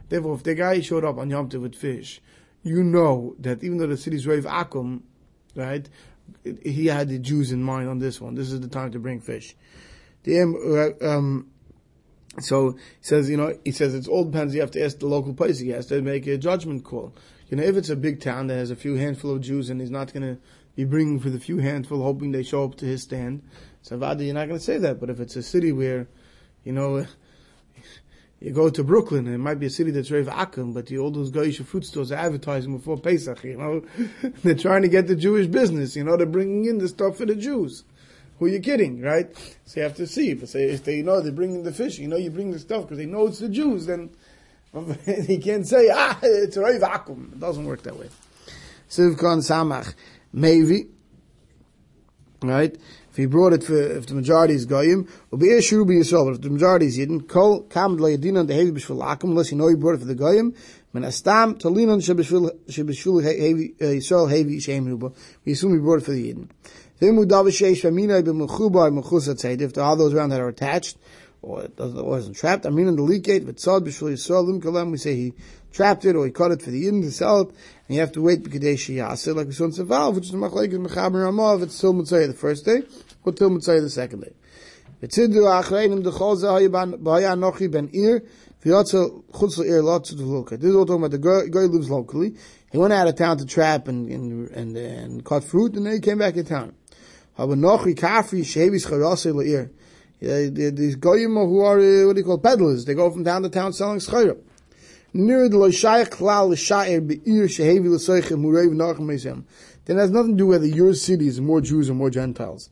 therefore 0.09 0.35
if 0.35 0.43
the 0.43 0.55
guy 0.55 0.81
showed 0.81 1.05
up 1.05 1.17
on 1.17 1.29
Yom 1.29 1.47
Tov 1.47 1.61
with 1.61 1.75
fish 1.75 2.21
you 2.63 2.83
know 2.83 3.33
that 3.39 3.63
even 3.63 3.77
though 3.77 3.87
the 3.87 3.95
city's 3.95 4.27
Rav 4.27 4.43
Akum 4.43 5.03
right 5.55 5.87
he 6.43 6.87
had 6.87 7.07
the 7.07 7.19
Jews 7.19 7.53
in 7.53 7.63
mind 7.63 7.87
on 7.87 7.99
this 7.99 8.19
one. 8.19 8.35
This 8.35 8.51
is 8.51 8.59
the 8.59 8.67
time 8.67 8.91
to 8.91 8.99
bring 8.99 9.21
fish 9.21 9.55
the 10.25 10.97
um, 11.01 11.47
so 12.39 12.71
he 12.71 12.79
says, 13.01 13.29
you 13.29 13.37
know, 13.37 13.57
he 13.63 13.71
says 13.71 13.95
it's 13.95 14.07
all 14.07 14.25
depends. 14.25 14.53
You 14.53 14.61
have 14.61 14.71
to 14.71 14.83
ask 14.83 14.99
the 14.99 15.07
local 15.07 15.33
place. 15.33 15.59
He 15.59 15.69
has 15.69 15.85
to 15.87 16.01
make 16.01 16.27
a 16.27 16.37
judgment 16.37 16.83
call. 16.83 17.13
You 17.49 17.57
know, 17.57 17.63
if 17.63 17.77
it's 17.77 17.89
a 17.89 17.95
big 17.95 18.19
town 18.19 18.47
that 18.47 18.55
has 18.55 18.71
a 18.71 18.75
few 18.75 18.95
handful 18.95 19.31
of 19.31 19.41
Jews 19.41 19.69
and 19.69 19.79
he's 19.79 19.91
not 19.91 20.11
going 20.11 20.23
to 20.23 20.41
be 20.75 20.83
bringing 20.83 21.19
for 21.19 21.29
the 21.29 21.39
few 21.39 21.59
handful, 21.59 22.03
hoping 22.03 22.31
they 22.31 22.43
show 22.43 22.65
up 22.65 22.75
to 22.77 22.85
his 22.85 23.03
stand, 23.03 23.43
so 23.81 23.95
you're 23.95 24.33
not 24.33 24.47
going 24.47 24.59
to 24.59 24.65
say 24.65 24.77
that. 24.79 24.99
But 24.99 25.09
if 25.09 25.19
it's 25.19 25.35
a 25.35 25.43
city 25.43 25.71
where, 25.71 26.07
you 26.63 26.73
know, 26.73 27.05
you 28.39 28.51
go 28.51 28.69
to 28.69 28.83
Brooklyn 28.83 29.27
it 29.27 29.37
might 29.37 29.59
be 29.59 29.67
a 29.67 29.69
city 29.69 29.91
that's 29.91 30.09
very 30.09 30.23
vacuum, 30.23 30.73
but 30.73 30.91
all 30.93 31.11
those 31.11 31.31
Goyish 31.31 31.63
food 31.65 31.85
stores 31.85 32.11
are 32.11 32.15
advertising 32.15 32.75
before 32.75 32.97
Pesach, 32.97 33.43
you 33.43 33.57
know, 33.57 33.83
they're 34.43 34.55
trying 34.55 34.81
to 34.81 34.87
get 34.87 35.07
the 35.07 35.15
Jewish 35.15 35.47
business, 35.47 35.95
you 35.95 36.03
know, 36.03 36.17
they're 36.17 36.25
bringing 36.25 36.65
in 36.65 36.79
the 36.79 36.87
stuff 36.87 37.17
for 37.17 37.25
the 37.25 37.35
Jews. 37.35 37.83
Who 38.39 38.45
are 38.45 38.49
you 38.49 38.59
kidding, 38.59 39.01
right? 39.01 39.33
So 39.65 39.79
you 39.79 39.83
have 39.83 39.95
to 39.95 40.07
see. 40.07 40.31
If, 40.31 40.47
say, 40.49 40.65
if 40.65 40.83
they 40.83 41.01
know 41.01 41.21
they're 41.21 41.31
bringing 41.31 41.63
the 41.63 41.71
fish, 41.71 41.99
you 41.99 42.07
know 42.07 42.17
you 42.17 42.29
bring 42.29 42.51
the 42.51 42.59
stuff 42.59 42.83
because 42.83 42.97
they 42.97 43.05
know 43.05 43.27
it's 43.27 43.39
the 43.39 43.49
Jews, 43.49 43.85
then 43.85 44.09
he 45.05 45.37
can't 45.37 45.65
say, 45.65 45.89
ah, 45.93 46.19
it's 46.21 46.57
a 46.57 46.79
vacuum. 46.79 47.31
It 47.33 47.39
doesn't 47.39 47.65
work 47.65 47.83
that 47.83 47.97
way. 47.97 48.09
Sivkon 48.89 49.39
Samach. 49.39 49.93
Maybe, 50.33 50.87
right? 52.41 52.75
If 53.09 53.15
he 53.15 53.25
brought 53.25 53.53
it 53.53 53.63
for, 53.63 53.79
if 53.79 54.07
the 54.07 54.15
majority 54.15 54.55
is 54.55 54.65
Goyim, 54.65 55.07
will 55.31 55.37
be 55.37 55.47
Yisrael, 55.47 55.87
be 55.87 55.95
Yisrael. 55.95 56.35
If 56.35 56.41
the 56.41 56.49
majority 56.49 56.87
is 56.87 56.97
Yidden, 56.97 57.25
Kol, 57.25 57.61
Kam, 57.63 57.95
Lo 57.95 58.09
Yadin, 58.09 58.45
the 58.45 58.53
Hevi 58.53 58.73
B'Shvil 58.73 59.01
Akum, 59.01 59.29
unless 59.29 59.51
you 59.51 59.57
know 59.57 59.69
he 59.69 59.75
brought 59.75 59.95
it 59.95 59.99
for 59.99 60.05
the 60.05 60.15
Goyim, 60.15 60.53
We 60.95 61.01
assume 61.01 61.33
he 65.73 65.79
brought 65.79 65.97
it 65.97 66.05
for 66.05 66.11
the 66.11 66.33
Yidden. 66.33 66.49
If 69.61 69.73
there 69.73 69.83
are 69.83 69.97
those 69.97 70.13
around 70.13 70.29
that 70.29 70.39
are 70.39 70.47
attached, 70.47 70.97
or 71.41 71.63
it 71.63 71.73
wasn't 71.77 72.37
trapped. 72.37 72.65
I 72.65 72.69
mean, 72.69 72.87
in 72.87 72.95
the 72.95 73.01
leakate, 73.03 73.45
but 73.45 73.57
tzad 73.57 73.81
b'shul 73.81 74.13
yisrael 74.13 74.47
lim 74.47 74.61
kalam, 74.61 74.91
we 74.91 74.97
say 74.97 75.15
he 75.15 75.33
trapped 75.71 76.05
it 76.05 76.15
or 76.15 76.25
he 76.25 76.31
cut 76.31 76.51
it 76.51 76.61
for 76.61 76.71
the 76.71 76.85
Yidden 76.85 77.01
to 77.03 77.11
sell 77.11 77.41
it, 77.41 77.49
and 77.49 77.95
you 77.95 77.99
have 77.99 78.13
to 78.13 78.21
wait 78.21 78.41
b'kadesh 78.41 78.95
yaseh, 78.95 79.35
like 79.35 79.47
we 79.47 79.53
saw 79.53 79.65
in 79.65 79.71
Seval, 79.71 80.15
which 80.15 80.25
is 80.25 80.31
the 80.31 80.37
machlek 80.37 80.73
in 80.73 80.85
Mechaber 80.85 81.25
Ramah, 81.25 81.57
if 81.57 81.63
it's 81.63 81.77
till 81.79 81.93
Mitzvah 81.93 82.27
the 82.27 82.33
first 82.33 82.65
day, 82.65 82.83
or 83.23 83.33
till 83.33 83.49
Mitzvah 83.49 83.81
the 83.81 83.89
second 83.89 84.21
day. 84.21 84.33
V'tzidu 85.03 85.43
achreinim 85.43 86.01
dechol 86.03 86.37
zeh 86.37 87.71
ben 87.71 87.89
ir, 87.93 88.23
v'yotza 88.65 89.23
chutz 89.31 89.57
l'ir 89.59 89.81
lot 89.81 90.03
to 90.05 90.15
the 90.15 90.57
This 90.57 90.69
is 90.69 90.75
all 90.75 90.85
talking 90.85 91.03
about 91.03 91.11
the 91.11 91.19
guy, 91.19 91.47
guy 91.49 91.65
lives 91.65 91.89
locally. 91.89 92.35
He 92.71 92.77
went 92.77 92.93
out 92.93 93.07
of 93.07 93.15
town 93.15 93.37
to 93.37 93.45
trap 93.45 93.87
and, 93.87 94.09
and, 94.09 94.49
and, 94.49 94.75
and 94.75 95.23
cut 95.23 95.43
fruit, 95.43 95.75
and 95.75 95.85
then 95.85 95.93
he 95.93 95.99
came 95.99 96.17
back 96.17 96.35
in 96.35 96.45
town. 96.45 96.73
Aber 97.37 97.55
nochi 97.55 97.95
kafri 97.95 98.41
shevis 98.41 98.87
charase 98.87 99.33
l'ir. 99.33 99.71
These 100.19 100.95
goyim 100.95 101.35
who 101.35 101.61
are, 101.61 101.77
uh, 101.77 102.07
what 102.07 102.13
do 102.13 102.19
you 102.19 102.25
call, 102.25 102.39
peddlers, 102.39 102.85
they 102.85 102.95
go 102.95 103.11
from 103.11 103.23
town 103.23 103.43
to 103.43 103.49
town 103.49 103.73
selling 103.73 103.99
schayra. 103.99 104.37
Nir 105.13 105.47
the 105.47 105.57
loshayach 105.57 106.09
klal 106.09 106.49
l'shayir 106.49 107.05
be'ir 107.07 107.47
shehevi 107.47 107.87
l'soichem 107.87 108.41
hurev 108.43 108.71
nachem. 108.71 109.43
Then 109.85 109.97
it 109.97 110.01
has 110.01 110.11
nothing 110.11 110.31
to 110.31 110.37
do 110.37 110.47
whether 110.47 110.65
your 110.65 110.93
city 110.95 111.27
is 111.27 111.39
more 111.39 111.61
Jews 111.61 111.89
or 111.89 111.93
more 111.93 112.09
Gentiles. 112.09 112.69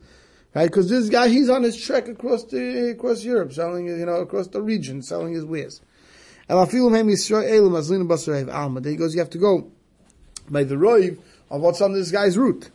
Right? 0.53 0.67
Because 0.67 0.89
this 0.89 1.10
guy, 1.10 1.29
he's 1.29 1.50
on 1.50 1.63
his 1.63 1.81
trek 1.81 2.07
across 2.07 2.43
the, 2.43 2.91
across 2.91 3.24
Europe, 3.24 3.53
selling, 3.53 3.88
you 3.88 4.05
know, 4.05 4.17
across 4.17 4.48
the 4.48 4.62
region, 4.62 5.01
selling 5.01 5.33
his 5.33 5.45
wares. 5.45 5.81
And 6.48 6.60
Then 6.60 6.67
he 6.69 6.77
goes, 8.95 9.15
you 9.15 9.19
have 9.19 9.29
to 9.29 9.38
go 9.38 9.72
by 10.50 10.63
the 10.63 10.75
roiv 10.75 11.17
of 11.50 11.62
what's 11.62 11.81
on 11.81 11.93
this 11.93 12.12
guy's 12.12 12.38
route. 12.38 12.69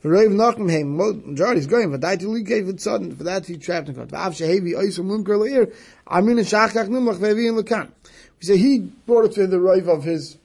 For 0.00 0.10
Rav 0.10 0.26
Nachman 0.26 0.70
Haim, 0.70 0.96
majority 0.96 1.60
is 1.60 1.66
going, 1.66 1.98
that 1.98 2.20
to 2.20 2.28
leak 2.28 2.50
it 2.50 2.80
sudden, 2.80 3.16
for 3.16 3.24
that 3.24 3.46
he 3.46 3.56
trapped 3.56 3.88
in 3.88 3.94
God. 3.94 4.10
Vav 4.10 4.32
Shehevi 4.32 4.74
Oisam 4.74 5.06
Munker 5.06 5.38
Leir, 5.38 5.72
Amin 6.06 6.36
Shachach 6.38 6.88
Nimlach 6.88 7.16
Vevi 7.16 7.48
and 7.48 7.58
Lakan. 7.58 7.90
We 8.38 8.46
say 8.46 8.58
he 8.58 8.80
brought 8.80 9.24
it 9.24 9.32
to 9.32 9.46
the 9.46 9.58
Rav 9.58 9.88
of 9.88 10.04
his 10.04 10.36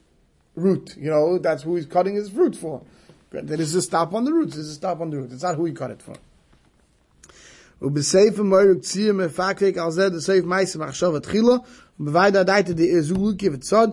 root, 0.56 0.96
you 0.96 1.10
know, 1.10 1.38
that's 1.38 1.62
who 1.62 1.76
he's 1.76 1.86
cutting 1.86 2.14
his 2.14 2.30
fruit 2.30 2.56
for. 2.56 2.82
There 3.30 3.60
is 3.60 3.74
a 3.74 3.82
stop 3.82 4.14
on 4.14 4.24
the 4.24 4.32
root, 4.32 4.52
there's 4.52 4.68
a 4.68 4.74
stop 4.74 5.00
on 5.00 5.10
the 5.10 5.18
root, 5.18 5.32
it's 5.32 5.42
not 5.42 5.56
who 5.56 5.66
he 5.66 5.72
cut 5.72 5.90
it 5.90 6.00
for. 6.00 6.16
ובסייף 7.81 8.39
מוירק 8.39 8.79
ציר 8.79 9.13
מפקק 9.13 9.73
על 9.77 9.91
זה 9.91 10.09
דסייף 10.09 10.45
מייס 10.45 10.75
מחשב 10.75 11.19
תחילה 11.19 11.55
ובוואי 11.99 12.31
דאית 12.31 12.69
די 12.69 12.89
איזולוקי 12.95 13.49
וצד 13.53 13.87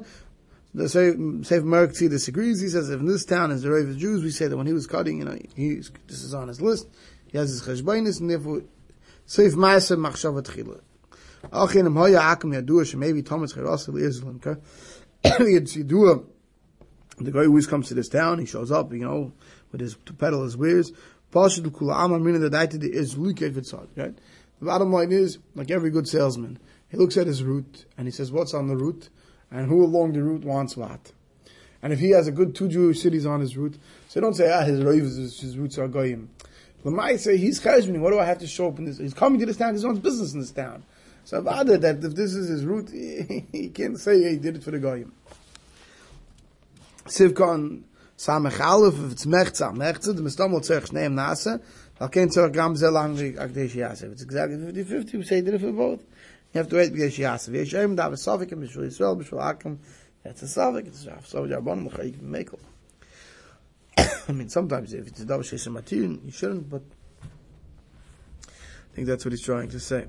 the 0.75 0.89
Sefer 0.89 1.65
Merkzi 1.65 2.11
disagrees. 2.11 2.61
He 2.61 2.69
says 2.69 2.91
if 2.91 3.01
in 3.01 3.07
this 3.07 3.25
town 3.25 3.53
is 3.53 3.63
the 3.63 3.71
Rav 3.71 3.89
of 3.89 3.97
Jews, 3.97 4.25
we 4.25 4.31
say 4.31 4.49
that 4.49 4.57
when 4.57 4.67
he 4.67 4.73
was 4.73 4.87
cutting, 4.87 5.19
you 5.19 5.25
know, 5.25 5.39
he's, 5.55 5.93
this 6.09 6.23
is 6.23 6.35
on 6.35 6.49
his 6.49 6.61
list. 6.61 6.89
He 7.29 7.39
has 7.39 7.51
his 7.51 7.63
cheshbainis, 7.63 8.21
and 8.21 8.31
therefore, 8.31 8.63
Seif 9.27 9.55
Maaseh 9.55 9.97
Machshav 9.97 10.43
Tchila. 10.43 10.81
Achin 11.53 11.87
im 11.87 11.95
Hoya 11.95 12.19
Akim 12.19 12.53
Yadua, 12.53 12.83
Shemevi 12.83 13.25
Thomas 13.25 13.53
Cherasel 13.53 14.01
Israel, 14.01 14.41
okay? 14.45 14.61
It's 15.25 15.77
Yadua, 15.77 16.25
the 17.19 17.31
guy 17.31 17.47
always 17.47 17.67
comes 17.67 17.89
to 17.89 17.95
this 17.95 18.09
town, 18.09 18.41
he 18.41 18.47
shows 18.47 18.73
up, 18.73 18.93
you 18.93 19.05
know, 19.05 19.33
with 19.71 19.81
his, 19.81 19.97
to 20.07 20.13
peddle 20.13 20.43
his 20.43 20.57
wares. 20.57 20.93
Pasha 21.32 21.62
Kula 21.62 22.06
Amar 22.06 22.20
Mina 22.20 22.40
the 22.40 22.50
Daita 22.50 22.80
the 22.80 22.92
Izluke 22.92 23.52
Vitzad, 23.52 23.88
right? 23.96 24.16
The 24.60 24.66
bottom 24.66 24.92
line 24.92 25.12
is, 25.12 25.38
like 25.56 25.72
every 25.72 25.90
good 25.90 26.08
salesman, 26.08 26.60
he 26.90 26.98
looks 26.98 27.18
at 27.18 27.28
his 27.28 27.44
route, 27.44 27.86
and 27.98 28.08
he 28.08 28.12
says, 28.12 28.32
what's 28.32 28.54
on 28.54 28.68
the 28.68 28.76
route? 28.76 29.10
and 29.52 29.68
who 29.68 29.84
along 29.84 30.14
the 30.14 30.24
route 30.24 30.44
wants 30.44 30.78
what. 30.78 31.12
And 31.82 31.94
if 31.94 32.00
he 32.00 32.12
has 32.12 32.28
a 32.28 32.32
good 32.32 32.56
two 32.56 32.68
Jewish 32.68 33.02
cities 33.02 33.26
on 33.26 33.40
his 33.40 33.56
route, 33.56 33.78
so 34.10 34.20
don't 34.20 34.36
say, 34.36 34.52
ah, 34.52 34.64
his 34.64 34.80
his, 35.40 35.58
roots 35.58 35.78
are 35.78 35.88
goyim. 35.88 36.30
might 36.84 37.20
say, 37.20 37.38
he's 37.38 37.60
cheshbon, 37.60 38.00
what 38.00 38.12
do 38.12 38.20
I 38.20 38.26
have 38.26 38.40
to 38.40 38.48
show 38.48 38.68
up 38.68 38.80
in 38.80 38.86
this? 38.86 38.98
He's 38.98 39.14
coming 39.14 39.40
to 39.40 39.46
this 39.46 39.58
town, 39.58 39.74
he's 39.74 39.86
own 39.86 39.98
business 40.00 40.34
in 40.34 40.42
this 40.42 40.52
town. 40.52 40.84
So 41.24 41.48
added 41.48 41.82
that 41.82 42.04
if 42.04 42.16
this 42.16 42.34
is 42.34 42.50
his 42.50 42.66
route, 42.66 42.90
he, 42.94 43.46
he 43.52 43.70
can't 43.70 44.00
say 44.00 44.30
he 44.30 44.38
did 44.38 44.58
it 44.58 44.64
for 44.64 44.72
the 44.72 44.80
goyim. 44.80 45.14
Sivkon, 47.06 47.84
same 48.20 48.50
khalf 48.52 48.96
vet 49.10 49.20
smecht 49.20 49.56
sam 49.56 49.78
merkt 49.78 50.04
du 50.04 50.22
musst 50.22 50.40
domol 50.40 50.62
zech 50.62 50.92
nem 50.92 51.14
nase 51.16 51.62
da 51.98 52.08
kein 52.10 52.30
zur 52.30 52.50
gram 52.50 52.76
ze 52.76 52.90
lang 52.92 53.16
ak 53.38 53.54
des 53.54 53.74
jase 53.74 54.10
vet 54.10 54.28
gesagt 54.28 54.52
du 54.52 54.74
di 54.74 54.84
50 54.84 55.24
seid 55.26 55.46
der 55.46 55.58
verbot 55.58 56.02
you 56.52 56.60
have 56.60 56.68
to 56.68 56.76
wait 56.76 56.92
bis 56.94 57.16
jase 57.18 57.48
wir 57.54 57.66
schem 57.66 57.96
da 57.96 58.14
so 58.18 58.38
vik 58.38 58.58
mis 58.58 58.74
so 58.74 58.90
so 58.90 59.16
mis 59.16 59.32
akem. 59.32 59.80
Jetzt 60.26 60.46
so 60.54 60.74
vik 60.74 60.88
jetzt 60.88 61.08
so 61.24 61.46
ja 61.46 61.62
bon 61.62 61.84
mo 61.84 61.90
khik 61.90 62.22
meko 62.22 62.60
i 64.28 64.34
mean 64.34 64.50
sometimes 64.50 64.94
if 64.94 65.08
it's 65.08 65.24
double 65.24 65.44
shit 65.44 65.62
some 65.62 65.82
you 65.90 66.32
shouldn't 66.32 66.70
but 66.70 66.82
i 68.04 68.96
think 68.96 69.08
that's 69.08 69.24
what 69.24 69.32
he's 69.32 69.42
trying 69.42 69.70
to 69.70 69.80
say. 69.80 70.08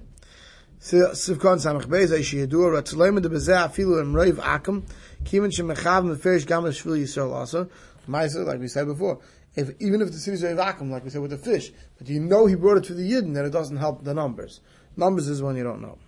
So 0.80 1.12
so 1.12 1.36
kon 1.36 1.58
samach 1.58 1.86
khbez 1.86 2.10
ay 2.12 2.22
shi 2.22 2.46
dur 2.46 2.74
at 2.76 2.88
slime 2.88 3.20
de 3.22 3.28
bezaa 3.28 3.70
feel 3.70 4.00
and 4.00 4.16
rave 4.16 4.38
akam 4.38 4.82
kimen 5.22 5.52
shim 5.52 5.72
khav 5.76 6.04
me 6.04 6.16
fish 6.16 6.44
gamash 6.44 6.80
feel 6.80 6.96
you 6.96 7.06
so 7.06 7.32
also. 7.32 7.68
Maisa, 8.10 8.44
like 8.44 8.60
we 8.60 8.68
said 8.68 8.86
before, 8.86 9.20
if, 9.54 9.70
even 9.80 10.02
if 10.02 10.08
the 10.12 10.18
city's 10.18 10.42
Reiv 10.42 10.56
vacuum, 10.56 10.90
like 10.90 11.04
we 11.04 11.10
said 11.10 11.22
with 11.22 11.30
the 11.30 11.38
fish, 11.38 11.72
but 11.98 12.08
you 12.08 12.20
know 12.20 12.46
he 12.46 12.54
brought 12.54 12.78
it 12.78 12.84
to 12.84 12.94
the 12.94 13.10
Yidden, 13.10 13.34
then 13.34 13.44
it 13.44 13.50
doesn't 13.50 13.76
help 13.76 14.04
the 14.04 14.14
numbers. 14.14 14.60
Numbers 14.96 15.28
is 15.28 15.42
when 15.42 15.56
you 15.56 15.64
don't 15.64 15.80
know. 15.80 15.98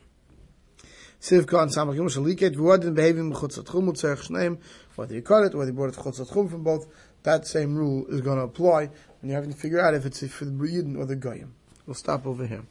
Sivka 1.20 1.62
and 1.62 1.70
Samach 1.70 1.94
Yom 1.94 2.08
Shaliket, 2.08 2.56
Vuadin 2.56 2.94
behaving 2.94 3.32
Mechutz 3.32 3.58
Atchum 3.58 3.88
Utzerch 3.88 4.28
Shneim, 4.28 4.58
whether 4.96 5.14
you 5.14 5.22
cut 5.22 5.44
it, 5.44 5.54
whether 5.54 5.70
you 5.70 5.76
brought 5.76 5.90
it 5.90 5.96
Chutz 5.96 6.20
Atchum 6.20 6.50
from 6.50 6.64
both, 6.64 6.86
that 7.22 7.46
same 7.46 7.76
rule 7.76 8.06
is 8.08 8.20
going 8.20 8.38
to 8.38 8.44
apply, 8.44 8.90
and 9.20 9.30
you 9.30 9.32
have 9.32 9.46
to 9.46 9.52
figure 9.52 9.80
out 9.80 9.94
if 9.94 10.04
it's 10.04 10.26
for 10.26 10.44
the 10.44 10.50
Yidden 10.50 10.98
or 10.98 11.06
the 11.06 11.14
Goyim. 11.14 11.54
We'll 11.86 11.94
stop 11.94 12.26
over 12.26 12.46
here. 12.46 12.64